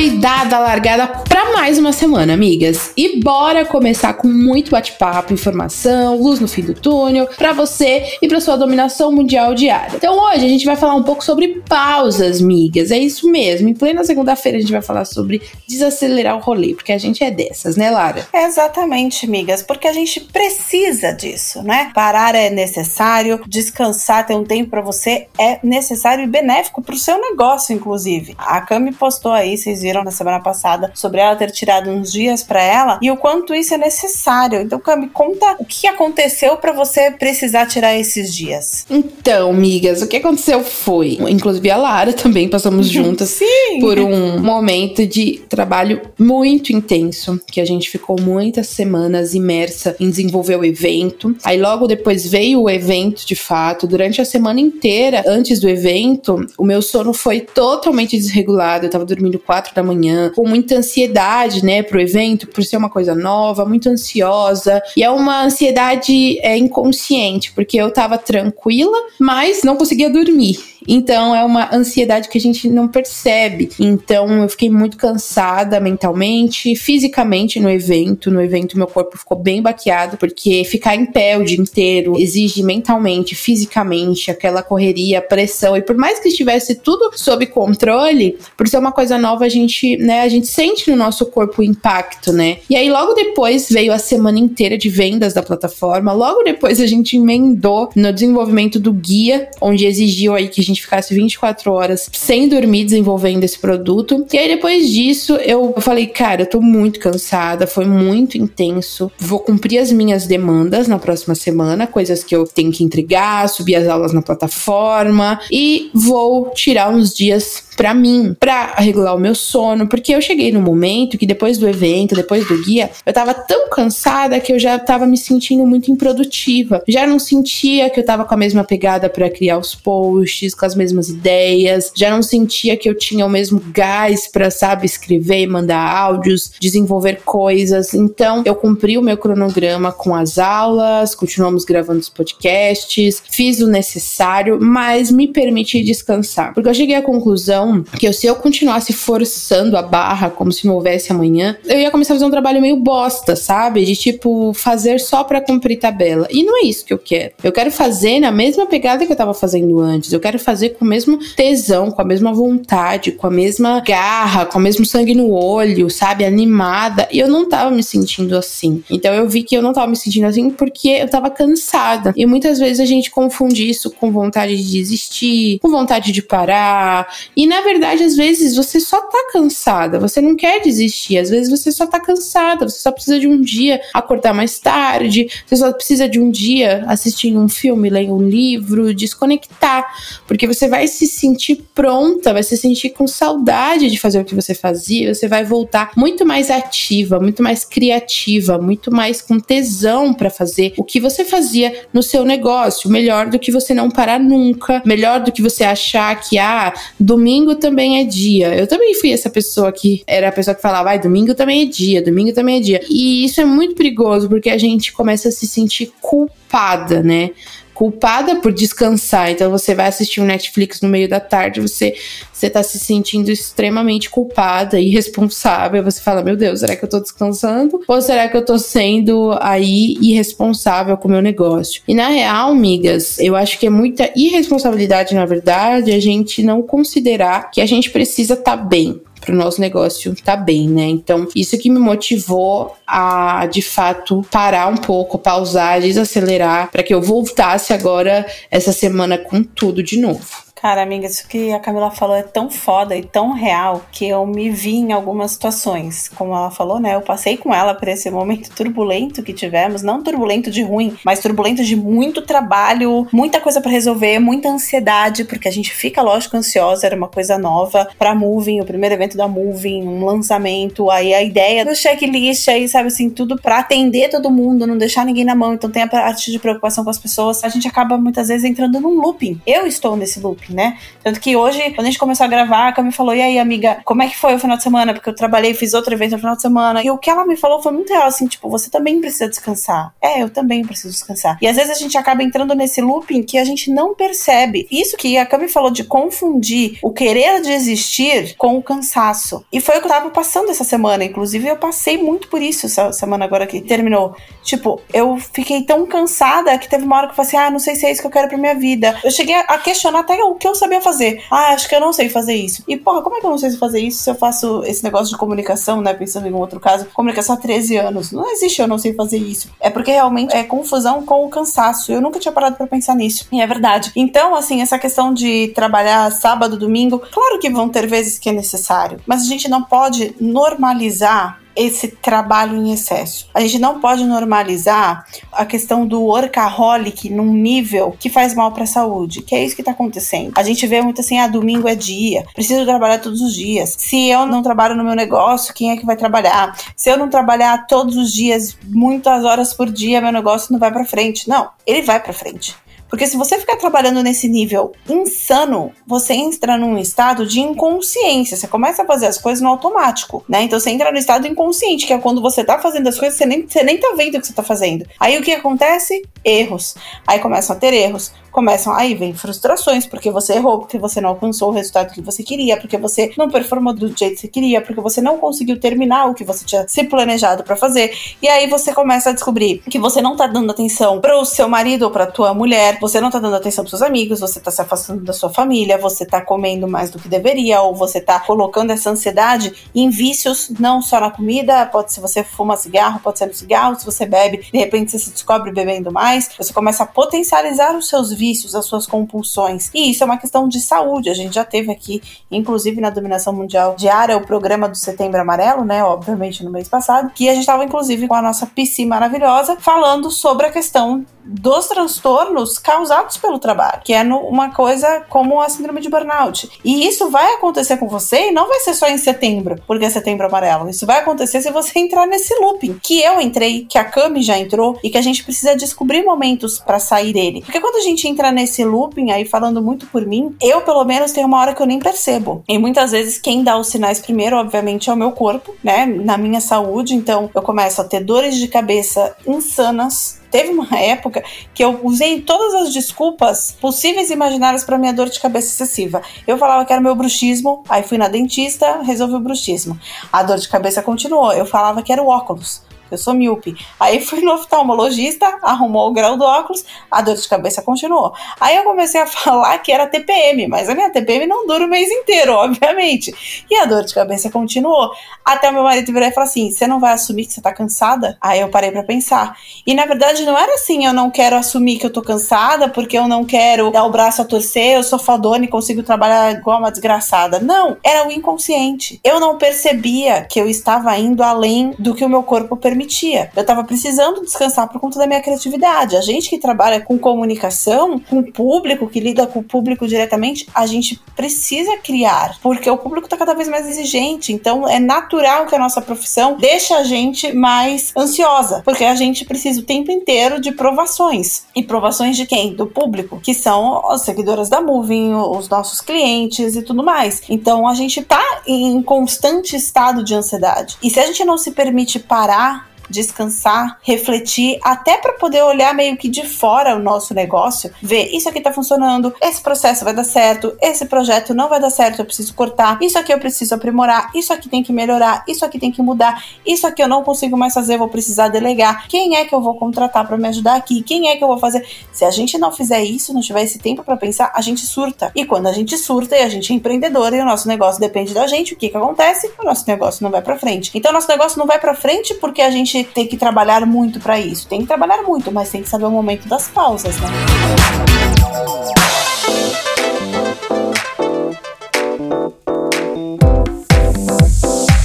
Foi 0.00 0.12
dada 0.12 0.56
a 0.56 0.60
largada 0.60 1.29
mais 1.60 1.78
uma 1.78 1.92
semana, 1.92 2.32
amigas. 2.32 2.90
E 2.96 3.20
bora 3.20 3.66
começar 3.66 4.14
com 4.14 4.26
muito 4.26 4.70
bate-papo, 4.70 5.34
informação, 5.34 6.16
luz 6.16 6.40
no 6.40 6.48
fim 6.48 6.62
do 6.62 6.72
túnel, 6.72 7.28
para 7.36 7.52
você 7.52 8.16
e 8.22 8.26
para 8.26 8.40
sua 8.40 8.56
dominação 8.56 9.12
mundial 9.12 9.54
diária. 9.54 9.94
Então 9.94 10.18
hoje 10.18 10.46
a 10.46 10.48
gente 10.48 10.64
vai 10.64 10.74
falar 10.74 10.94
um 10.94 11.02
pouco 11.02 11.22
sobre 11.22 11.60
pausas, 11.68 12.40
migas. 12.40 12.90
É 12.90 12.96
isso 12.96 13.30
mesmo. 13.30 13.68
Em 13.68 13.74
plena 13.74 14.02
segunda-feira 14.04 14.56
a 14.56 14.60
gente 14.62 14.72
vai 14.72 14.80
falar 14.80 15.04
sobre 15.04 15.42
desacelerar 15.68 16.34
o 16.34 16.40
rolê, 16.40 16.72
porque 16.72 16.92
a 16.92 16.98
gente 16.98 17.22
é 17.22 17.30
dessas, 17.30 17.76
né, 17.76 17.90
Lara? 17.90 18.26
Exatamente, 18.32 19.26
migas, 19.26 19.62
porque 19.62 19.86
a 19.86 19.92
gente 19.92 20.18
precisa 20.18 21.12
disso, 21.12 21.62
né? 21.62 21.90
Parar 21.94 22.34
é 22.34 22.48
necessário, 22.48 23.38
descansar, 23.46 24.26
ter 24.26 24.34
um 24.34 24.44
tempo 24.44 24.70
para 24.70 24.80
você 24.80 25.26
é 25.38 25.58
necessário 25.62 26.24
e 26.24 26.26
benéfico 26.26 26.80
para 26.80 26.94
o 26.94 26.98
seu 26.98 27.20
negócio, 27.20 27.74
inclusive. 27.74 28.34
A 28.38 28.62
Cami 28.62 28.94
postou 28.94 29.32
aí 29.32 29.58
vocês 29.58 29.82
viram 29.82 30.02
na 30.02 30.10
semana 30.10 30.40
passada 30.40 30.90
sobre 30.94 31.20
ela 31.20 31.36
ter 31.36 31.49
ter 31.50 31.52
tirado 31.52 31.90
uns 31.90 32.12
dias 32.12 32.42
para 32.42 32.62
ela 32.62 32.98
e 33.02 33.10
o 33.10 33.16
quanto 33.16 33.54
isso 33.54 33.74
é 33.74 33.78
necessário. 33.78 34.60
Então, 34.60 34.78
Cami, 34.78 35.08
conta 35.08 35.56
o 35.58 35.64
que 35.64 35.86
aconteceu 35.86 36.56
para 36.56 36.72
você 36.72 37.10
precisar 37.10 37.66
tirar 37.66 37.96
esses 37.98 38.34
dias. 38.34 38.86
Então, 38.88 39.52
migas, 39.52 40.02
o 40.02 40.06
que 40.06 40.16
aconteceu 40.16 40.62
foi, 40.62 41.18
inclusive 41.28 41.70
a 41.70 41.76
Lara 41.76 42.12
também 42.12 42.48
passamos 42.48 42.88
juntas 42.90 43.30
Sim. 43.30 43.80
por 43.80 43.98
um 43.98 44.38
momento 44.40 45.06
de 45.06 45.42
trabalho 45.48 46.00
muito 46.18 46.72
intenso, 46.72 47.40
que 47.50 47.60
a 47.60 47.64
gente 47.64 47.90
ficou 47.90 48.20
muitas 48.20 48.68
semanas 48.68 49.34
imersa 49.34 49.96
em 49.98 50.08
desenvolver 50.08 50.56
o 50.56 50.64
evento. 50.64 51.34
Aí 51.44 51.60
logo 51.60 51.86
depois 51.86 52.26
veio 52.26 52.62
o 52.62 52.70
evento 52.70 53.26
de 53.26 53.34
fato. 53.34 53.86
Durante 53.86 54.20
a 54.20 54.24
semana 54.24 54.60
inteira, 54.60 55.24
antes 55.26 55.60
do 55.60 55.68
evento, 55.68 56.46
o 56.58 56.64
meu 56.64 56.80
sono 56.82 57.12
foi 57.12 57.40
totalmente 57.40 58.16
desregulado. 58.16 58.86
Eu 58.86 58.90
tava 58.90 59.04
dormindo 59.04 59.38
quatro 59.38 59.74
da 59.74 59.82
manhã, 59.82 60.30
com 60.34 60.46
muita 60.46 60.76
ansiedade, 60.76 61.29
né, 61.62 61.82
pro 61.82 62.00
evento, 62.00 62.46
por 62.48 62.64
ser 62.64 62.76
uma 62.76 62.90
coisa 62.90 63.14
nova, 63.14 63.64
muito 63.64 63.88
ansiosa. 63.88 64.82
E 64.96 65.02
é 65.02 65.10
uma 65.10 65.44
ansiedade 65.44 66.38
é, 66.40 66.56
inconsciente, 66.56 67.52
porque 67.52 67.76
eu 67.76 67.92
tava 67.92 68.18
tranquila, 68.18 68.96
mas 69.18 69.62
não 69.62 69.76
conseguia 69.76 70.10
dormir. 70.10 70.58
Então 70.86 71.34
é 71.34 71.44
uma 71.44 71.74
ansiedade 71.74 72.28
que 72.28 72.38
a 72.38 72.40
gente 72.40 72.68
não 72.68 72.88
percebe. 72.88 73.70
Então 73.78 74.42
eu 74.42 74.48
fiquei 74.48 74.70
muito 74.70 74.96
cansada 74.96 75.80
mentalmente, 75.80 76.74
fisicamente 76.76 77.60
no 77.60 77.70
evento. 77.70 78.30
No 78.30 78.42
evento 78.42 78.76
meu 78.76 78.86
corpo 78.86 79.18
ficou 79.18 79.38
bem 79.38 79.62
baqueado, 79.62 80.16
porque 80.16 80.64
ficar 80.64 80.96
em 80.96 81.06
pé 81.06 81.36
o 81.36 81.44
dia 81.44 81.58
inteiro 81.58 82.18
exige 82.18 82.62
mentalmente, 82.62 83.34
fisicamente, 83.34 84.30
aquela 84.30 84.62
correria, 84.62 85.20
pressão. 85.20 85.76
E 85.76 85.82
por 85.82 85.96
mais 85.96 86.18
que 86.18 86.28
estivesse 86.28 86.76
tudo 86.76 87.10
sob 87.14 87.46
controle, 87.46 88.38
por 88.56 88.68
ser 88.68 88.78
uma 88.78 88.92
coisa 88.92 89.18
nova, 89.18 89.44
a 89.44 89.48
gente, 89.48 89.96
né, 89.96 90.22
a 90.22 90.28
gente 90.28 90.46
sente 90.46 90.90
no 90.90 90.96
nosso 90.96 91.26
corpo 91.26 91.62
o 91.62 91.64
impacto, 91.64 92.32
né? 92.32 92.58
E 92.68 92.76
aí 92.76 92.90
logo 92.90 93.14
depois 93.14 93.68
veio 93.70 93.92
a 93.92 93.98
semana 93.98 94.38
inteira 94.38 94.76
de 94.76 94.88
vendas 94.88 95.34
da 95.34 95.42
plataforma. 95.42 96.12
Logo 96.12 96.42
depois 96.42 96.80
a 96.80 96.86
gente 96.86 97.16
emendou 97.16 97.90
no 97.94 98.12
desenvolvimento 98.12 98.78
do 98.78 98.92
guia, 98.92 99.48
onde 99.60 99.86
exigiu 99.86 100.34
aí 100.34 100.48
que 100.48 100.60
a 100.60 100.64
gente 100.70 100.82
ficasse 100.82 101.14
24 101.14 101.72
horas 101.72 102.08
sem 102.12 102.48
dormir 102.48 102.84
desenvolvendo 102.84 103.44
esse 103.44 103.58
produto. 103.58 104.26
E 104.32 104.38
aí 104.38 104.48
depois 104.48 104.88
disso 104.88 105.36
eu 105.36 105.74
falei, 105.80 106.06
cara, 106.06 106.42
eu 106.42 106.46
tô 106.46 106.60
muito 106.60 107.00
cansada, 107.00 107.66
foi 107.66 107.84
muito 107.84 108.38
intenso. 108.38 109.10
Vou 109.18 109.40
cumprir 109.40 109.78
as 109.78 109.92
minhas 109.92 110.26
demandas 110.26 110.88
na 110.88 110.98
próxima 110.98 111.34
semana, 111.34 111.86
coisas 111.86 112.24
que 112.24 112.34
eu 112.34 112.46
tenho 112.46 112.72
que 112.72 112.84
entregar, 112.84 113.48
subir 113.48 113.76
as 113.76 113.88
aulas 113.88 114.12
na 114.12 114.22
plataforma 114.22 115.40
e 115.50 115.90
vou 115.94 116.50
tirar 116.50 116.90
uns 116.90 117.14
dias 117.14 117.69
para 117.76 117.94
mim, 117.94 118.36
para 118.38 118.74
regular 118.76 119.14
o 119.14 119.18
meu 119.18 119.34
sono, 119.34 119.88
porque 119.88 120.14
eu 120.14 120.20
cheguei 120.20 120.52
no 120.52 120.60
momento 120.60 121.18
que 121.18 121.26
depois 121.26 121.58
do 121.58 121.68
evento, 121.68 122.14
depois 122.14 122.46
do 122.46 122.62
guia, 122.62 122.90
eu 123.04 123.12
tava 123.12 123.34
tão 123.34 123.68
cansada 123.70 124.40
que 124.40 124.52
eu 124.52 124.58
já 124.58 124.78
tava 124.78 125.06
me 125.06 125.16
sentindo 125.16 125.66
muito 125.66 125.90
improdutiva. 125.90 126.82
Já 126.88 127.06
não 127.06 127.18
sentia 127.18 127.88
que 127.90 128.00
eu 128.00 128.04
tava 128.04 128.24
com 128.24 128.34
a 128.34 128.36
mesma 128.36 128.64
pegada 128.64 129.08
para 129.08 129.30
criar 129.30 129.58
os 129.58 129.74
posts, 129.74 130.54
com 130.54 130.66
as 130.66 130.74
mesmas 130.74 131.08
ideias, 131.08 131.92
já 131.94 132.10
não 132.10 132.22
sentia 132.22 132.76
que 132.76 132.88
eu 132.88 132.94
tinha 132.94 133.24
o 133.24 133.30
mesmo 133.30 133.60
gás 133.72 134.26
para, 134.26 134.50
sabe, 134.50 134.86
escrever, 134.86 135.46
mandar 135.46 135.80
áudios, 135.80 136.52
desenvolver 136.60 137.20
coisas. 137.24 137.94
Então, 137.94 138.42
eu 138.44 138.54
cumpri 138.54 138.98
o 138.98 139.02
meu 139.02 139.16
cronograma 139.16 139.92
com 139.92 140.14
as 140.14 140.38
aulas, 140.38 141.14
continuamos 141.14 141.64
gravando 141.64 142.00
os 142.00 142.08
podcasts, 142.08 143.22
fiz 143.30 143.60
o 143.60 143.68
necessário, 143.68 144.58
mas 144.60 145.10
me 145.10 145.28
permiti 145.28 145.82
descansar, 145.82 146.52
porque 146.54 146.68
eu 146.68 146.74
cheguei 146.74 146.96
à 146.96 147.02
conclusão 147.02 147.69
que 147.98 148.12
se 148.12 148.26
eu 148.26 148.34
continuasse 148.36 148.92
forçando 148.92 149.76
a 149.76 149.82
barra 149.82 150.30
como 150.30 150.52
se 150.52 150.66
não 150.66 150.74
houvesse 150.74 151.12
amanhã, 151.12 151.56
eu 151.64 151.78
ia 151.78 151.90
começar 151.90 152.14
a 152.14 152.16
fazer 152.16 152.26
um 152.26 152.30
trabalho 152.30 152.60
meio 152.60 152.76
bosta, 152.76 153.36
sabe? 153.36 153.84
De 153.84 153.96
tipo, 153.96 154.52
fazer 154.54 155.00
só 155.00 155.24
pra 155.24 155.40
cumprir 155.40 155.78
tabela. 155.78 156.26
E 156.30 156.42
não 156.42 156.62
é 156.62 156.66
isso 156.66 156.84
que 156.84 156.92
eu 156.92 156.98
quero. 156.98 157.32
Eu 157.42 157.52
quero 157.52 157.70
fazer 157.70 158.20
na 158.20 158.30
mesma 158.30 158.66
pegada 158.66 159.06
que 159.06 159.12
eu 159.12 159.16
tava 159.16 159.34
fazendo 159.34 159.80
antes. 159.80 160.12
Eu 160.12 160.20
quero 160.20 160.38
fazer 160.38 160.70
com 160.70 160.84
o 160.84 160.88
mesmo 160.88 161.18
tesão, 161.34 161.90
com 161.90 162.00
a 162.00 162.04
mesma 162.04 162.32
vontade, 162.32 163.12
com 163.12 163.26
a 163.26 163.30
mesma 163.30 163.80
garra, 163.80 164.46
com 164.46 164.58
o 164.58 164.62
mesmo 164.62 164.84
sangue 164.84 165.14
no 165.14 165.30
olho, 165.30 165.88
sabe? 165.90 166.24
Animada. 166.24 167.08
E 167.10 167.18
eu 167.18 167.28
não 167.28 167.48
tava 167.48 167.70
me 167.70 167.82
sentindo 167.82 168.36
assim. 168.36 168.82
Então 168.90 169.12
eu 169.14 169.28
vi 169.28 169.42
que 169.42 169.56
eu 169.56 169.62
não 169.62 169.72
tava 169.72 169.86
me 169.86 169.96
sentindo 169.96 170.26
assim 170.26 170.50
porque 170.50 170.88
eu 170.88 171.08
tava 171.08 171.30
cansada. 171.30 172.12
E 172.16 172.26
muitas 172.26 172.58
vezes 172.58 172.80
a 172.80 172.84
gente 172.84 173.10
confunde 173.10 173.68
isso 173.68 173.90
com 173.90 174.10
vontade 174.10 174.56
de 174.56 174.70
desistir, 174.70 175.58
com 175.60 175.68
vontade 175.68 176.12
de 176.12 176.22
parar. 176.22 177.08
E 177.36 177.46
na 177.50 177.62
verdade, 177.62 178.04
às 178.04 178.14
vezes 178.14 178.54
você 178.54 178.78
só 178.78 179.00
tá 179.00 179.18
cansada, 179.32 179.98
você 179.98 180.20
não 180.20 180.36
quer 180.36 180.62
desistir, 180.62 181.18
às 181.18 181.28
vezes 181.28 181.50
você 181.50 181.72
só 181.72 181.84
tá 181.84 181.98
cansada, 181.98 182.68
você 182.68 182.78
só 182.78 182.92
precisa 182.92 183.18
de 183.18 183.26
um 183.26 183.40
dia 183.40 183.80
acordar 183.92 184.32
mais 184.32 184.60
tarde, 184.60 185.26
você 185.44 185.56
só 185.56 185.72
precisa 185.72 186.08
de 186.08 186.20
um 186.20 186.30
dia 186.30 186.84
assistindo 186.86 187.40
um 187.40 187.48
filme, 187.48 187.90
lendo 187.90 188.14
um 188.14 188.22
livro, 188.22 188.94
desconectar, 188.94 189.84
porque 190.28 190.46
você 190.46 190.68
vai 190.68 190.86
se 190.86 191.08
sentir 191.08 191.64
pronta, 191.74 192.32
vai 192.32 192.44
se 192.44 192.56
sentir 192.56 192.90
com 192.90 193.08
saudade 193.08 193.90
de 193.90 193.98
fazer 193.98 194.20
o 194.20 194.24
que 194.24 194.36
você 194.36 194.54
fazia, 194.54 195.12
você 195.12 195.26
vai 195.26 195.42
voltar 195.42 195.90
muito 195.96 196.24
mais 196.24 196.52
ativa, 196.52 197.18
muito 197.18 197.42
mais 197.42 197.64
criativa, 197.64 198.58
muito 198.58 198.94
mais 198.94 199.20
com 199.20 199.40
tesão 199.40 200.14
para 200.14 200.30
fazer 200.30 200.72
o 200.76 200.84
que 200.84 201.00
você 201.00 201.24
fazia 201.24 201.84
no 201.92 202.00
seu 202.00 202.24
negócio, 202.24 202.88
melhor 202.88 203.28
do 203.28 203.40
que 203.40 203.50
você 203.50 203.74
não 203.74 203.90
parar 203.90 204.20
nunca, 204.20 204.80
melhor 204.86 205.18
do 205.18 205.32
que 205.32 205.42
você 205.42 205.64
achar 205.64 206.14
que 206.20 206.38
ah, 206.38 206.72
domingo 207.00 207.39
domingo 207.40 207.54
também 207.56 208.00
é 208.00 208.04
dia. 208.04 208.54
Eu 208.54 208.66
também 208.66 208.94
fui 208.94 209.12
essa 209.12 209.30
pessoa 209.30 209.72
que 209.72 210.02
era 210.06 210.28
a 210.28 210.32
pessoa 210.32 210.54
que 210.54 210.62
falava, 210.62 210.90
ai, 210.90 210.98
domingo 210.98 211.34
também 211.34 211.62
é 211.62 211.66
dia, 211.66 212.02
domingo 212.02 212.32
também 212.32 212.58
é 212.58 212.60
dia. 212.60 212.80
E 212.88 213.24
isso 213.24 213.40
é 213.40 213.44
muito 213.44 213.74
perigoso 213.74 214.28
porque 214.28 214.50
a 214.50 214.58
gente 214.58 214.92
começa 214.92 215.28
a 215.28 215.32
se 215.32 215.46
sentir 215.46 215.92
culpada, 216.00 217.02
né? 217.02 217.30
Culpada 217.80 218.36
por 218.42 218.52
descansar. 218.52 219.30
Então 219.30 219.50
você 219.50 219.74
vai 219.74 219.86
assistir 219.86 220.20
um 220.20 220.26
Netflix 220.26 220.82
no 220.82 220.88
meio 220.90 221.08
da 221.08 221.18
tarde, 221.18 221.62
você 221.62 221.94
você 222.30 222.50
tá 222.50 222.62
se 222.62 222.78
sentindo 222.78 223.30
extremamente 223.30 224.08
culpada 224.10 224.78
e 224.78 224.88
irresponsável. 224.88 225.82
Você 225.82 226.02
fala: 226.02 226.22
"Meu 226.22 226.36
Deus, 226.36 226.60
será 226.60 226.76
que 226.76 226.84
eu 226.84 226.88
tô 226.90 227.00
descansando? 227.00 227.80
Ou 227.88 228.02
será 228.02 228.28
que 228.28 228.36
eu 228.36 228.44
tô 228.44 228.58
sendo 228.58 229.34
aí 229.40 229.96
irresponsável 230.02 230.94
com 230.98 231.08
o 231.08 231.10
meu 231.10 231.22
negócio?". 231.22 231.82
E 231.88 231.94
na 231.94 232.08
real, 232.08 232.50
amigas, 232.50 233.18
eu 233.18 233.34
acho 233.34 233.58
que 233.58 233.66
é 233.66 233.70
muita 233.70 234.10
irresponsabilidade, 234.14 235.14
na 235.14 235.24
verdade, 235.24 235.90
a 235.90 236.00
gente 236.00 236.42
não 236.42 236.60
considerar 236.60 237.50
que 237.50 237.62
a 237.62 237.66
gente 237.66 237.90
precisa 237.90 238.34
estar 238.34 238.58
tá 238.58 238.62
bem 238.62 239.00
para 239.20 239.32
o 239.32 239.36
nosso 239.36 239.60
negócio 239.60 240.14
tá 240.24 240.36
bem, 240.36 240.68
né? 240.68 240.84
Então, 240.84 241.28
isso 241.36 241.58
que 241.58 241.70
me 241.70 241.78
motivou 241.78 242.76
a, 242.86 243.46
de 243.46 243.62
fato, 243.62 244.26
parar 244.30 244.68
um 244.68 244.76
pouco, 244.76 245.18
pausar, 245.18 245.80
desacelerar, 245.80 246.70
para 246.70 246.82
que 246.82 246.94
eu 246.94 247.02
voltasse 247.02 247.72
agora 247.72 248.26
essa 248.50 248.72
semana 248.72 249.18
com 249.18 249.42
tudo 249.42 249.82
de 249.82 249.98
novo. 249.98 250.49
Cara, 250.60 250.82
amiga, 250.82 251.06
isso 251.06 251.26
que 251.26 251.50
a 251.52 251.58
Camila 251.58 251.90
falou 251.90 252.14
é 252.14 252.22
tão 252.22 252.50
foda 252.50 252.94
e 252.94 253.02
tão 253.02 253.32
real 253.32 253.80
que 253.90 254.06
eu 254.06 254.26
me 254.26 254.50
vi 254.50 254.74
em 254.74 254.92
algumas 254.92 255.30
situações. 255.30 256.06
Como 256.14 256.36
ela 256.36 256.50
falou, 256.50 256.78
né? 256.78 256.94
Eu 256.94 257.00
passei 257.00 257.38
com 257.38 257.54
ela 257.54 257.72
por 257.72 257.88
esse 257.88 258.10
momento 258.10 258.50
turbulento 258.50 259.22
que 259.22 259.32
tivemos, 259.32 259.80
não 259.80 260.02
turbulento 260.02 260.50
de 260.50 260.60
ruim, 260.60 260.94
mas 261.02 261.18
turbulento 261.18 261.64
de 261.64 261.74
muito 261.74 262.20
trabalho, 262.20 263.08
muita 263.10 263.40
coisa 263.40 263.58
para 263.62 263.70
resolver, 263.70 264.18
muita 264.18 264.50
ansiedade, 264.50 265.24
porque 265.24 265.48
a 265.48 265.50
gente 265.50 265.72
fica, 265.72 266.02
lógico, 266.02 266.36
ansiosa, 266.36 266.84
era 266.86 266.94
uma 266.94 267.08
coisa 267.08 267.38
nova 267.38 267.88
pra 267.98 268.14
Moving, 268.14 268.60
o 268.60 268.66
primeiro 268.66 268.94
evento 268.94 269.16
da 269.16 269.26
Moving, 269.26 269.82
um 269.82 270.04
lançamento, 270.04 270.90
aí 270.90 271.14
a 271.14 271.22
ideia 271.22 271.64
do 271.64 271.74
checklist, 271.74 272.46
aí, 272.48 272.68
sabe 272.68 272.88
assim, 272.88 273.08
tudo 273.08 273.40
para 273.40 273.60
atender 273.60 274.10
todo 274.10 274.30
mundo, 274.30 274.66
não 274.66 274.76
deixar 274.76 275.06
ninguém 275.06 275.24
na 275.24 275.34
mão, 275.34 275.54
então 275.54 275.70
tem 275.70 275.84
a 275.84 275.88
parte 275.88 276.30
de 276.30 276.38
preocupação 276.38 276.84
com 276.84 276.90
as 276.90 276.98
pessoas. 276.98 277.42
A 277.42 277.48
gente 277.48 277.66
acaba 277.66 277.96
muitas 277.96 278.28
vezes 278.28 278.44
entrando 278.44 278.78
num 278.78 279.00
looping. 279.00 279.40
Eu 279.46 279.66
estou 279.66 279.96
nesse 279.96 280.20
looping 280.20 280.49
né? 280.52 280.78
Tanto 281.02 281.20
que 281.20 281.36
hoje, 281.36 281.60
quando 281.70 281.86
a 281.86 281.90
gente 281.90 281.98
começou 281.98 282.24
a 282.24 282.28
gravar, 282.28 282.68
a 282.68 282.72
Cami 282.72 282.92
falou: 282.92 283.14
E 283.14 283.22
aí, 283.22 283.38
amiga, 283.38 283.80
como 283.84 284.02
é 284.02 284.08
que 284.08 284.16
foi 284.16 284.34
o 284.34 284.38
final 284.38 284.56
de 284.56 284.62
semana? 284.62 284.92
Porque 284.92 285.08
eu 285.08 285.14
trabalhei, 285.14 285.54
fiz 285.54 285.74
outro 285.74 285.92
evento 285.94 286.12
no 286.12 286.18
final 286.18 286.36
de 286.36 286.42
semana. 286.42 286.82
E 286.82 286.90
o 286.90 286.98
que 286.98 287.10
ela 287.10 287.26
me 287.26 287.36
falou 287.36 287.62
foi 287.62 287.72
muito 287.72 287.92
real, 287.92 288.06
assim, 288.06 288.26
tipo, 288.26 288.48
você 288.48 288.70
também 288.70 289.00
precisa 289.00 289.28
descansar. 289.28 289.92
É, 290.00 290.22
eu 290.22 290.30
também 290.30 290.64
preciso 290.64 290.92
descansar. 290.92 291.38
E 291.40 291.46
às 291.46 291.56
vezes 291.56 291.70
a 291.70 291.78
gente 291.78 291.96
acaba 291.96 292.22
entrando 292.22 292.54
nesse 292.54 292.80
looping 292.80 293.22
que 293.22 293.38
a 293.38 293.44
gente 293.44 293.70
não 293.70 293.94
percebe. 293.94 294.66
Isso 294.70 294.96
que 294.96 295.16
a 295.16 295.26
Cami 295.26 295.48
falou 295.48 295.70
de 295.70 295.84
confundir 295.84 296.78
o 296.82 296.92
querer 296.92 297.40
de 297.40 297.52
existir 297.52 298.34
com 298.36 298.56
o 298.56 298.62
cansaço. 298.62 299.44
E 299.52 299.60
foi 299.60 299.76
o 299.76 299.80
que 299.80 299.86
eu 299.86 299.90
tava 299.90 300.10
passando 300.10 300.50
essa 300.50 300.64
semana. 300.64 301.04
Inclusive, 301.04 301.48
eu 301.48 301.56
passei 301.56 301.98
muito 301.98 302.28
por 302.28 302.42
isso 302.42 302.66
essa 302.66 302.92
semana 302.92 303.24
agora 303.24 303.46
que 303.46 303.60
terminou. 303.60 304.14
Tipo, 304.42 304.80
eu 304.92 305.18
fiquei 305.18 305.62
tão 305.62 305.86
cansada 305.86 306.56
que 306.58 306.68
teve 306.68 306.84
uma 306.84 306.96
hora 306.96 307.06
que 307.06 307.12
eu 307.12 307.16
falei 307.16 307.28
assim: 307.28 307.36
ah, 307.36 307.50
não 307.50 307.58
sei 307.58 307.74
se 307.74 307.86
é 307.86 307.92
isso 307.92 308.00
que 308.00 308.06
eu 308.06 308.10
quero 308.10 308.28
pra 308.28 308.38
minha 308.38 308.54
vida. 308.54 308.98
Eu 309.04 309.10
cheguei 309.10 309.34
a 309.34 309.58
questionar 309.58 310.00
até 310.00 310.14
o 310.22 310.34
que 310.40 310.48
eu 310.48 310.54
sabia 310.54 310.80
fazer. 310.80 311.22
Ah, 311.30 311.52
acho 311.52 311.68
que 311.68 311.74
eu 311.74 311.80
não 311.80 311.92
sei 311.92 312.08
fazer 312.08 312.34
isso. 312.34 312.64
E, 312.66 312.76
porra, 312.76 313.02
como 313.02 313.16
é 313.16 313.20
que 313.20 313.26
eu 313.26 313.30
não 313.30 313.38
sei 313.38 313.50
fazer 313.52 313.80
isso 313.80 314.02
se 314.02 314.10
eu 314.10 314.14
faço 314.14 314.64
esse 314.64 314.82
negócio 314.82 315.10
de 315.10 315.18
comunicação, 315.18 315.80
né? 315.80 315.92
Pensando 315.92 316.26
em 316.26 316.32
um 316.32 316.38
outro 316.38 316.58
caso, 316.58 316.86
comunicação 316.94 317.36
há 317.36 317.38
13 317.38 317.76
anos. 317.76 318.10
Não 318.10 318.30
existe 318.32 318.60
eu 318.60 318.66
não 318.66 318.78
sei 318.78 318.94
fazer 318.94 319.18
isso. 319.18 319.50
É 319.60 319.70
porque 319.70 319.92
realmente 319.92 320.34
é 320.34 320.42
confusão 320.42 321.04
com 321.04 321.24
o 321.24 321.28
cansaço. 321.28 321.92
Eu 321.92 322.00
nunca 322.00 322.18
tinha 322.18 322.32
parado 322.32 322.56
para 322.56 322.66
pensar 322.66 322.94
nisso. 322.94 323.26
E 323.30 323.40
é 323.40 323.46
verdade. 323.46 323.92
Então, 323.94 324.34
assim, 324.34 324.62
essa 324.62 324.78
questão 324.78 325.12
de 325.12 325.48
trabalhar 325.54 326.10
sábado, 326.10 326.56
domingo, 326.56 326.98
claro 326.98 327.38
que 327.38 327.50
vão 327.50 327.68
ter 327.68 327.86
vezes 327.86 328.18
que 328.18 328.30
é 328.30 328.32
necessário, 328.32 329.00
mas 329.06 329.22
a 329.22 329.26
gente 329.26 329.48
não 329.48 329.62
pode 329.62 330.14
normalizar 330.20 331.39
esse 331.54 331.88
trabalho 331.88 332.56
em 332.56 332.72
excesso. 332.72 333.28
A 333.34 333.40
gente 333.40 333.58
não 333.58 333.80
pode 333.80 334.04
normalizar 334.04 335.04
a 335.32 335.44
questão 335.44 335.86
do 335.86 336.02
workaholic 336.02 337.10
num 337.10 337.32
nível 337.32 337.94
que 337.98 338.08
faz 338.08 338.34
mal 338.34 338.52
para 338.52 338.64
a 338.64 338.66
saúde, 338.66 339.22
que 339.22 339.34
é 339.34 339.44
isso 339.44 339.54
que 339.54 339.62
está 339.62 339.72
acontecendo. 339.72 340.32
A 340.36 340.42
gente 340.42 340.66
vê 340.66 340.80
muito 340.80 341.00
assim, 341.00 341.18
ah, 341.18 341.26
domingo 341.26 341.68
é 341.68 341.74
dia, 341.74 342.24
preciso 342.34 342.64
trabalhar 342.64 342.98
todos 342.98 343.20
os 343.20 343.34
dias. 343.34 343.74
Se 343.78 344.08
eu 344.08 344.26
não 344.26 344.42
trabalho 344.42 344.74
no 344.74 344.84
meu 344.84 344.94
negócio, 344.94 345.54
quem 345.54 345.70
é 345.70 345.76
que 345.76 345.86
vai 345.86 345.96
trabalhar? 345.96 346.56
Se 346.76 346.90
eu 346.90 346.96
não 346.96 347.08
trabalhar 347.08 347.66
todos 347.66 347.96
os 347.96 348.12
dias, 348.12 348.56
muitas 348.64 349.24
horas 349.24 349.52
por 349.52 349.70
dia, 349.70 350.00
meu 350.00 350.12
negócio 350.12 350.52
não 350.52 350.58
vai 350.58 350.72
para 350.72 350.84
frente. 350.84 351.28
Não, 351.28 351.50
ele 351.66 351.82
vai 351.82 352.00
para 352.00 352.12
frente. 352.12 352.54
Porque 352.90 353.06
se 353.06 353.16
você 353.16 353.38
ficar 353.38 353.56
trabalhando 353.56 354.02
nesse 354.02 354.28
nível 354.28 354.72
insano, 354.88 355.72
você 355.86 356.12
entra 356.12 356.58
num 356.58 356.76
estado 356.76 357.24
de 357.24 357.40
inconsciência. 357.40 358.36
Você 358.36 358.48
começa 358.48 358.82
a 358.82 358.86
fazer 358.86 359.06
as 359.06 359.16
coisas 359.16 359.40
no 359.40 359.48
automático, 359.48 360.24
né? 360.28 360.42
Então 360.42 360.58
você 360.58 360.70
entra 360.70 360.90
no 360.90 360.98
estado 360.98 361.26
inconsciente, 361.26 361.86
que 361.86 361.92
é 361.92 361.98
quando 361.98 362.20
você 362.20 362.42
tá 362.42 362.58
fazendo 362.58 362.88
as 362.88 362.98
coisas, 362.98 363.16
você 363.16 363.24
nem, 363.24 363.46
você 363.46 363.62
nem 363.62 363.78
tá 363.78 363.94
vendo 363.96 364.16
o 364.16 364.20
que 364.20 364.26
você 364.26 364.32
tá 364.32 364.42
fazendo. 364.42 364.84
Aí 364.98 365.16
o 365.16 365.22
que 365.22 365.32
acontece? 365.32 366.02
Erros. 366.24 366.74
Aí 367.06 367.18
começam 367.18 367.56
a 367.56 367.58
ter 367.58 367.72
erros 367.72 368.12
começam 368.30 368.72
aí 368.72 368.94
vem 368.94 369.12
frustrações 369.12 369.86
porque 369.86 370.10
você 370.10 370.34
errou, 370.34 370.60
porque 370.60 370.78
você 370.78 371.00
não 371.00 371.10
alcançou 371.10 371.50
o 371.50 371.52
resultado 371.52 371.92
que 371.92 372.00
você 372.00 372.22
queria, 372.22 372.56
porque 372.56 372.76
você 372.76 373.12
não 373.16 373.28
performou 373.28 373.72
do 373.74 373.88
jeito 373.88 374.14
que 374.14 374.20
você 374.20 374.28
queria, 374.28 374.60
porque 374.60 374.80
você 374.80 375.00
não 375.00 375.18
conseguiu 375.18 375.58
terminar 375.58 376.06
o 376.06 376.14
que 376.14 376.24
você 376.24 376.44
tinha 376.44 376.66
se 376.68 376.84
planejado 376.84 377.42
para 377.42 377.56
fazer. 377.56 377.92
E 378.22 378.28
aí 378.28 378.48
você 378.48 378.72
começa 378.72 379.10
a 379.10 379.12
descobrir 379.12 379.58
que 379.58 379.78
você 379.78 380.00
não 380.00 380.16
tá 380.16 380.26
dando 380.26 380.50
atenção 380.50 381.00
para 381.00 381.18
o 381.18 381.24
seu 381.24 381.48
marido 381.48 381.82
ou 381.82 381.90
para 381.90 382.06
tua 382.06 382.32
mulher, 382.32 382.78
você 382.80 383.00
não 383.00 383.10
tá 383.10 383.18
dando 383.18 383.36
atenção 383.36 383.64
pros 383.64 383.78
seus 383.78 383.82
amigos, 383.82 384.20
você 384.20 384.40
tá 384.40 384.50
se 384.50 384.60
afastando 384.60 385.04
da 385.04 385.12
sua 385.12 385.30
família, 385.30 385.78
você 385.78 386.06
tá 386.06 386.20
comendo 386.20 386.68
mais 386.68 386.90
do 386.90 386.98
que 386.98 387.08
deveria 387.08 387.60
ou 387.62 387.74
você 387.74 388.00
tá 388.00 388.20
colocando 388.20 388.70
essa 388.70 388.90
ansiedade 388.90 389.52
em 389.74 389.90
vícios, 389.90 390.50
não 390.58 390.80
só 390.80 391.00
na 391.00 391.10
comida, 391.10 391.66
pode 391.66 391.92
ser 391.92 392.00
você 392.00 392.22
fuma 392.22 392.56
cigarro, 392.56 393.00
pode 393.00 393.18
ser 393.18 393.26
no 393.26 393.34
cigarro, 393.34 393.78
se 393.78 393.84
você 393.84 394.06
bebe, 394.06 394.38
de 394.52 394.58
repente 394.58 394.92
você 394.92 394.98
se 394.98 395.10
descobre 395.10 395.50
bebendo 395.52 395.92
mais, 395.92 396.09
você 396.18 396.52
começa 396.52 396.82
a 396.82 396.86
potencializar 396.86 397.76
os 397.76 397.88
seus 397.88 398.12
vícios, 398.12 398.54
as 398.54 398.64
suas 398.64 398.86
compulsões. 398.86 399.70
E 399.74 399.90
isso 399.90 400.02
é 400.02 400.06
uma 400.06 400.18
questão 400.18 400.48
de 400.48 400.60
saúde. 400.60 401.10
A 401.10 401.14
gente 401.14 401.34
já 401.34 401.44
teve 401.44 401.70
aqui, 401.70 402.02
inclusive 402.30 402.80
na 402.80 402.90
dominação 402.90 403.32
mundial 403.32 403.74
diária, 403.76 404.16
o 404.16 404.26
programa 404.26 404.68
do 404.68 404.76
Setembro 404.76 405.20
Amarelo, 405.20 405.64
né? 405.64 405.84
Obviamente 405.84 406.44
no 406.44 406.50
mês 406.50 406.68
passado, 406.68 407.10
que 407.10 407.28
a 407.28 407.32
gente 407.32 407.42
estava 407.42 407.64
inclusive 407.64 408.08
com 408.08 408.14
a 408.14 408.22
nossa 408.22 408.46
PC 408.46 408.84
maravilhosa 408.84 409.56
falando 409.60 410.10
sobre 410.10 410.46
a 410.46 410.50
questão 410.50 411.04
dos 411.30 411.68
transtornos 411.68 412.58
causados 412.58 413.16
pelo 413.16 413.38
trabalho, 413.38 413.80
que 413.84 413.92
é 413.92 414.02
uma 414.02 414.50
coisa 414.50 415.04
como 415.08 415.40
a 415.40 415.48
síndrome 415.48 415.80
de 415.80 415.88
burnout. 415.88 416.50
E 416.64 416.86
isso 416.86 417.08
vai 417.08 417.34
acontecer 417.34 417.76
com 417.76 417.86
você 417.86 418.28
e 418.28 418.32
não 418.32 418.48
vai 418.48 418.60
ser 418.60 418.74
só 418.74 418.88
em 418.88 418.98
setembro, 418.98 419.56
porque 419.66 419.84
é 419.84 419.90
setembro 419.90 420.26
amarelo. 420.26 420.68
Isso 420.68 420.86
vai 420.86 420.98
acontecer 420.98 421.40
se 421.40 421.50
você 421.50 421.78
entrar 421.78 422.06
nesse 422.06 422.34
looping, 422.40 422.80
que 422.82 423.00
eu 423.00 423.20
entrei, 423.20 423.66
que 423.68 423.78
a 423.78 423.84
Cami 423.84 424.22
já 424.22 424.38
entrou 424.38 424.78
e 424.82 424.90
que 424.90 424.98
a 424.98 425.02
gente 425.02 425.22
precisa 425.22 425.56
descobrir 425.56 426.04
momentos 426.04 426.58
para 426.58 426.78
sair 426.78 427.12
dele. 427.12 427.42
Porque 427.42 427.60
quando 427.60 427.76
a 427.76 427.82
gente 427.82 428.08
entra 428.08 428.32
nesse 428.32 428.64
looping 428.64 429.10
aí 429.10 429.24
falando 429.24 429.62
muito 429.62 429.86
por 429.86 430.04
mim, 430.04 430.34
eu 430.42 430.62
pelo 430.62 430.84
menos 430.84 431.12
tenho 431.12 431.26
uma 431.26 431.40
hora 431.40 431.54
que 431.54 431.62
eu 431.62 431.66
nem 431.66 431.78
percebo. 431.78 432.42
E 432.48 432.58
muitas 432.58 432.90
vezes 432.90 433.18
quem 433.18 433.44
dá 433.44 433.56
os 433.56 433.68
sinais 433.68 434.00
primeiro, 434.00 434.36
obviamente, 434.36 434.90
é 434.90 434.92
o 434.92 434.96
meu 434.96 435.12
corpo, 435.12 435.54
né? 435.62 435.86
Na 435.86 436.18
minha 436.18 436.40
saúde, 436.40 436.94
então 436.94 437.30
eu 437.34 437.42
começo 437.42 437.80
a 437.80 437.84
ter 437.84 438.02
dores 438.02 438.36
de 438.36 438.48
cabeça 438.48 439.14
insanas, 439.26 440.19
teve 440.30 440.50
uma 440.50 440.78
época 440.78 441.22
que 441.52 441.62
eu 441.62 441.80
usei 441.82 442.20
todas 442.20 442.54
as 442.54 442.72
desculpas 442.72 443.56
possíveis 443.60 444.10
e 444.10 444.12
imaginárias 444.12 444.64
para 444.64 444.78
minha 444.78 444.92
dor 444.92 445.08
de 445.08 445.20
cabeça 445.20 445.48
excessiva. 445.48 446.02
Eu 446.26 446.38
falava 446.38 446.64
que 446.64 446.72
era 446.72 446.80
meu 446.80 446.94
bruxismo, 446.94 447.62
aí 447.68 447.82
fui 447.82 447.98
na 447.98 448.08
dentista, 448.08 448.82
resolvi 448.82 449.14
o 449.14 449.20
bruxismo. 449.20 449.78
A 450.12 450.22
dor 450.22 450.38
de 450.38 450.48
cabeça 450.48 450.82
continuou. 450.82 451.32
Eu 451.32 451.46
falava 451.46 451.82
que 451.82 451.92
era 451.92 452.02
o 452.02 452.08
óculos 452.08 452.62
eu 452.90 452.98
sou 452.98 453.14
míope. 453.14 453.56
Aí 453.78 454.00
fui 454.00 454.20
no 454.20 454.32
oftalmologista, 454.34 455.38
arrumou 455.42 455.88
o 455.88 455.92
grau 455.92 456.16
do 456.16 456.24
óculos, 456.24 456.64
a 456.90 457.00
dor 457.02 457.14
de 457.14 457.28
cabeça 457.28 457.62
continuou. 457.62 458.12
Aí 458.40 458.56
eu 458.56 458.64
comecei 458.64 459.00
a 459.00 459.06
falar 459.08 459.58
que 459.58 459.72
era 459.72 459.86
TPM, 459.86 460.46
mas 460.48 460.68
a 460.68 460.74
minha 460.74 460.90
TPM 460.90 461.26
não 461.26 461.46
dura 461.46 461.64
o 461.64 461.68
mês 461.68 461.90
inteiro, 461.90 462.32
obviamente. 462.38 463.44
E 463.50 463.56
a 463.56 463.64
dor 463.64 463.84
de 463.84 463.94
cabeça 463.94 464.30
continuou. 464.30 464.90
Até 465.24 465.50
meu 465.50 465.62
marido 465.62 465.92
virar 465.92 466.08
e 466.08 466.12
falar 466.12 466.26
assim: 466.26 466.50
você 466.50 466.66
não 466.66 466.80
vai 466.80 466.92
assumir 466.92 467.26
que 467.26 467.32
você 467.32 467.40
tá 467.40 467.52
cansada? 467.52 468.16
Aí 468.20 468.40
eu 468.40 468.48
parei 468.48 468.70
para 468.70 468.82
pensar. 468.82 469.36
E 469.66 469.74
na 469.74 469.86
verdade 469.86 470.24
não 470.24 470.36
era 470.36 470.54
assim, 470.54 470.86
eu 470.86 470.92
não 470.92 471.10
quero 471.10 471.36
assumir 471.36 471.78
que 471.78 471.86
eu 471.86 471.92
tô 471.92 472.02
cansada 472.02 472.68
porque 472.68 472.98
eu 472.98 473.06
não 473.06 473.24
quero 473.24 473.70
dar 473.70 473.84
o 473.84 473.90
braço 473.90 474.22
a 474.22 474.24
torcer, 474.24 474.76
eu 474.76 474.82
sou 474.82 474.98
fodona 474.98 475.44
e 475.44 475.48
consigo 475.48 475.82
trabalhar 475.82 476.32
igual 476.32 476.58
uma 476.58 476.70
desgraçada. 476.70 477.38
Não, 477.38 477.76
era 477.84 478.06
o 478.06 478.12
inconsciente. 478.12 479.00
Eu 479.04 479.20
não 479.20 479.38
percebia 479.38 480.24
que 480.24 480.40
eu 480.40 480.48
estava 480.48 480.96
indo 480.98 481.22
além 481.22 481.74
do 481.78 481.94
que 481.94 482.04
o 482.04 482.08
meu 482.08 482.22
corpo 482.22 482.56
permitia 482.56 482.79
permitia. 482.80 483.30
Eu 483.36 483.42
estava 483.42 483.62
precisando 483.64 484.22
descansar 484.22 484.68
por 484.68 484.80
conta 484.80 484.98
da 484.98 485.06
minha 485.06 485.20
criatividade. 485.20 485.96
A 485.96 486.00
gente 486.00 486.30
que 486.30 486.38
trabalha 486.38 486.80
com 486.80 486.98
comunicação, 486.98 487.98
com 487.98 488.20
o 488.20 488.32
público, 488.32 488.88
que 488.88 489.00
lida 489.00 489.26
com 489.26 489.40
o 489.40 489.44
público 489.44 489.86
diretamente, 489.86 490.46
a 490.54 490.66
gente 490.66 491.00
precisa 491.14 491.76
criar, 491.78 492.38
porque 492.42 492.70
o 492.70 492.78
público 492.78 493.06
está 493.06 493.16
cada 493.16 493.34
vez 493.34 493.48
mais 493.48 493.68
exigente. 493.68 494.32
Então 494.32 494.68
é 494.68 494.78
natural 494.78 495.46
que 495.46 495.54
a 495.54 495.58
nossa 495.58 495.82
profissão 495.82 496.36
deixe 496.38 496.72
a 496.72 496.84
gente 496.84 497.32
mais 497.32 497.92
ansiosa, 497.96 498.62
porque 498.64 498.84
a 498.84 498.94
gente 498.94 499.24
precisa 499.24 499.60
o 499.60 499.64
tempo 499.64 499.90
inteiro 499.90 500.40
de 500.40 500.52
provações. 500.52 501.44
E 501.54 501.62
provações 501.62 502.16
de 502.16 502.26
quem? 502.26 502.54
Do 502.54 502.66
público, 502.66 503.20
que 503.20 503.34
são 503.34 503.86
as 503.90 504.02
seguidoras 504.02 504.48
da 504.48 504.60
Moving, 504.60 505.14
os 505.14 505.48
nossos 505.48 505.80
clientes 505.80 506.56
e 506.56 506.62
tudo 506.62 506.82
mais. 506.82 507.22
Então 507.28 507.68
a 507.68 507.74
gente 507.74 508.02
tá 508.02 508.22
em 508.46 508.82
constante 508.82 509.56
estado 509.56 510.02
de 510.02 510.14
ansiedade. 510.14 510.76
E 510.82 510.88
se 510.88 510.98
a 510.98 511.06
gente 511.06 511.24
não 511.24 511.36
se 511.36 511.50
permite 511.50 511.98
parar 511.98 512.69
descansar, 512.90 513.78
refletir, 513.82 514.58
até 514.62 514.96
para 514.98 515.12
poder 515.14 515.42
olhar 515.42 515.74
meio 515.74 515.96
que 515.96 516.08
de 516.08 516.26
fora 516.26 516.76
o 516.76 516.78
nosso 516.78 517.14
negócio, 517.14 517.70
ver 517.80 518.08
isso 518.14 518.28
aqui 518.28 518.40
tá 518.40 518.52
funcionando, 518.52 519.14
esse 519.20 519.40
processo 519.40 519.84
vai 519.84 519.94
dar 519.94 520.04
certo, 520.04 520.56
esse 520.60 520.84
projeto 520.86 521.32
não 521.32 521.48
vai 521.48 521.60
dar 521.60 521.70
certo, 521.70 522.00
eu 522.00 522.04
preciso 522.04 522.34
cortar, 522.34 522.78
isso 522.82 522.98
aqui 522.98 523.12
eu 523.12 523.18
preciso 523.18 523.54
aprimorar, 523.54 524.10
isso 524.14 524.32
aqui 524.32 524.48
tem 524.48 524.62
que 524.62 524.72
melhorar, 524.72 525.24
isso 525.26 525.44
aqui 525.44 525.58
tem 525.58 525.70
que 525.70 525.80
mudar, 525.80 526.22
isso 526.44 526.66
aqui 526.66 526.82
eu 526.82 526.88
não 526.88 527.02
consigo 527.02 527.36
mais 527.36 527.54
fazer, 527.54 527.78
vou 527.78 527.88
precisar 527.88 528.28
delegar. 528.28 528.88
Quem 528.88 529.16
é 529.16 529.24
que 529.24 529.34
eu 529.34 529.40
vou 529.40 529.54
contratar 529.54 530.06
para 530.06 530.16
me 530.16 530.28
ajudar 530.28 530.56
aqui? 530.56 530.82
Quem 530.82 531.08
é 531.08 531.16
que 531.16 531.24
eu 531.24 531.28
vou 531.28 531.38
fazer? 531.38 531.66
Se 531.92 532.04
a 532.04 532.10
gente 532.10 532.38
não 532.38 532.50
fizer 532.50 532.82
isso, 532.82 533.12
não 533.12 533.20
tiver 533.20 533.42
esse 533.42 533.58
tempo 533.58 533.84
para 533.84 533.96
pensar, 533.96 534.32
a 534.34 534.40
gente 534.40 534.66
surta. 534.66 535.12
E 535.14 535.24
quando 535.24 535.46
a 535.46 535.52
gente 535.52 535.76
surta 535.78 536.16
e 536.16 536.22
a 536.22 536.28
gente 536.28 536.52
é 536.52 536.56
empreendedor 536.56 537.14
e 537.14 537.20
o 537.20 537.24
nosso 537.24 537.46
negócio 537.46 537.80
depende 537.80 538.12
da 538.12 538.26
gente, 538.26 538.54
o 538.54 538.56
que 538.56 538.68
que 538.68 538.76
acontece? 538.76 539.30
O 539.38 539.44
nosso 539.44 539.64
negócio 539.66 540.02
não 540.02 540.10
vai 540.10 540.22
para 540.22 540.38
frente. 540.38 540.70
Então, 540.74 540.92
nosso 540.92 541.08
negócio 541.08 541.38
não 541.38 541.46
vai 541.46 541.58
para 541.58 541.74
frente 541.74 542.14
porque 542.14 542.42
a 542.42 542.50
gente 542.50 542.79
tem 542.84 543.06
que 543.06 543.16
trabalhar 543.16 543.64
muito 543.66 544.00
para 544.00 544.18
isso. 544.18 544.46
Tem 544.46 544.60
que 544.60 544.66
trabalhar 544.66 545.02
muito, 545.02 545.30
mas 545.32 545.50
tem 545.50 545.62
que 545.62 545.68
saber 545.68 545.86
o 545.86 545.90
momento 545.90 546.28
das 546.28 546.48
pausas, 546.48 546.96
né? 547.00 547.08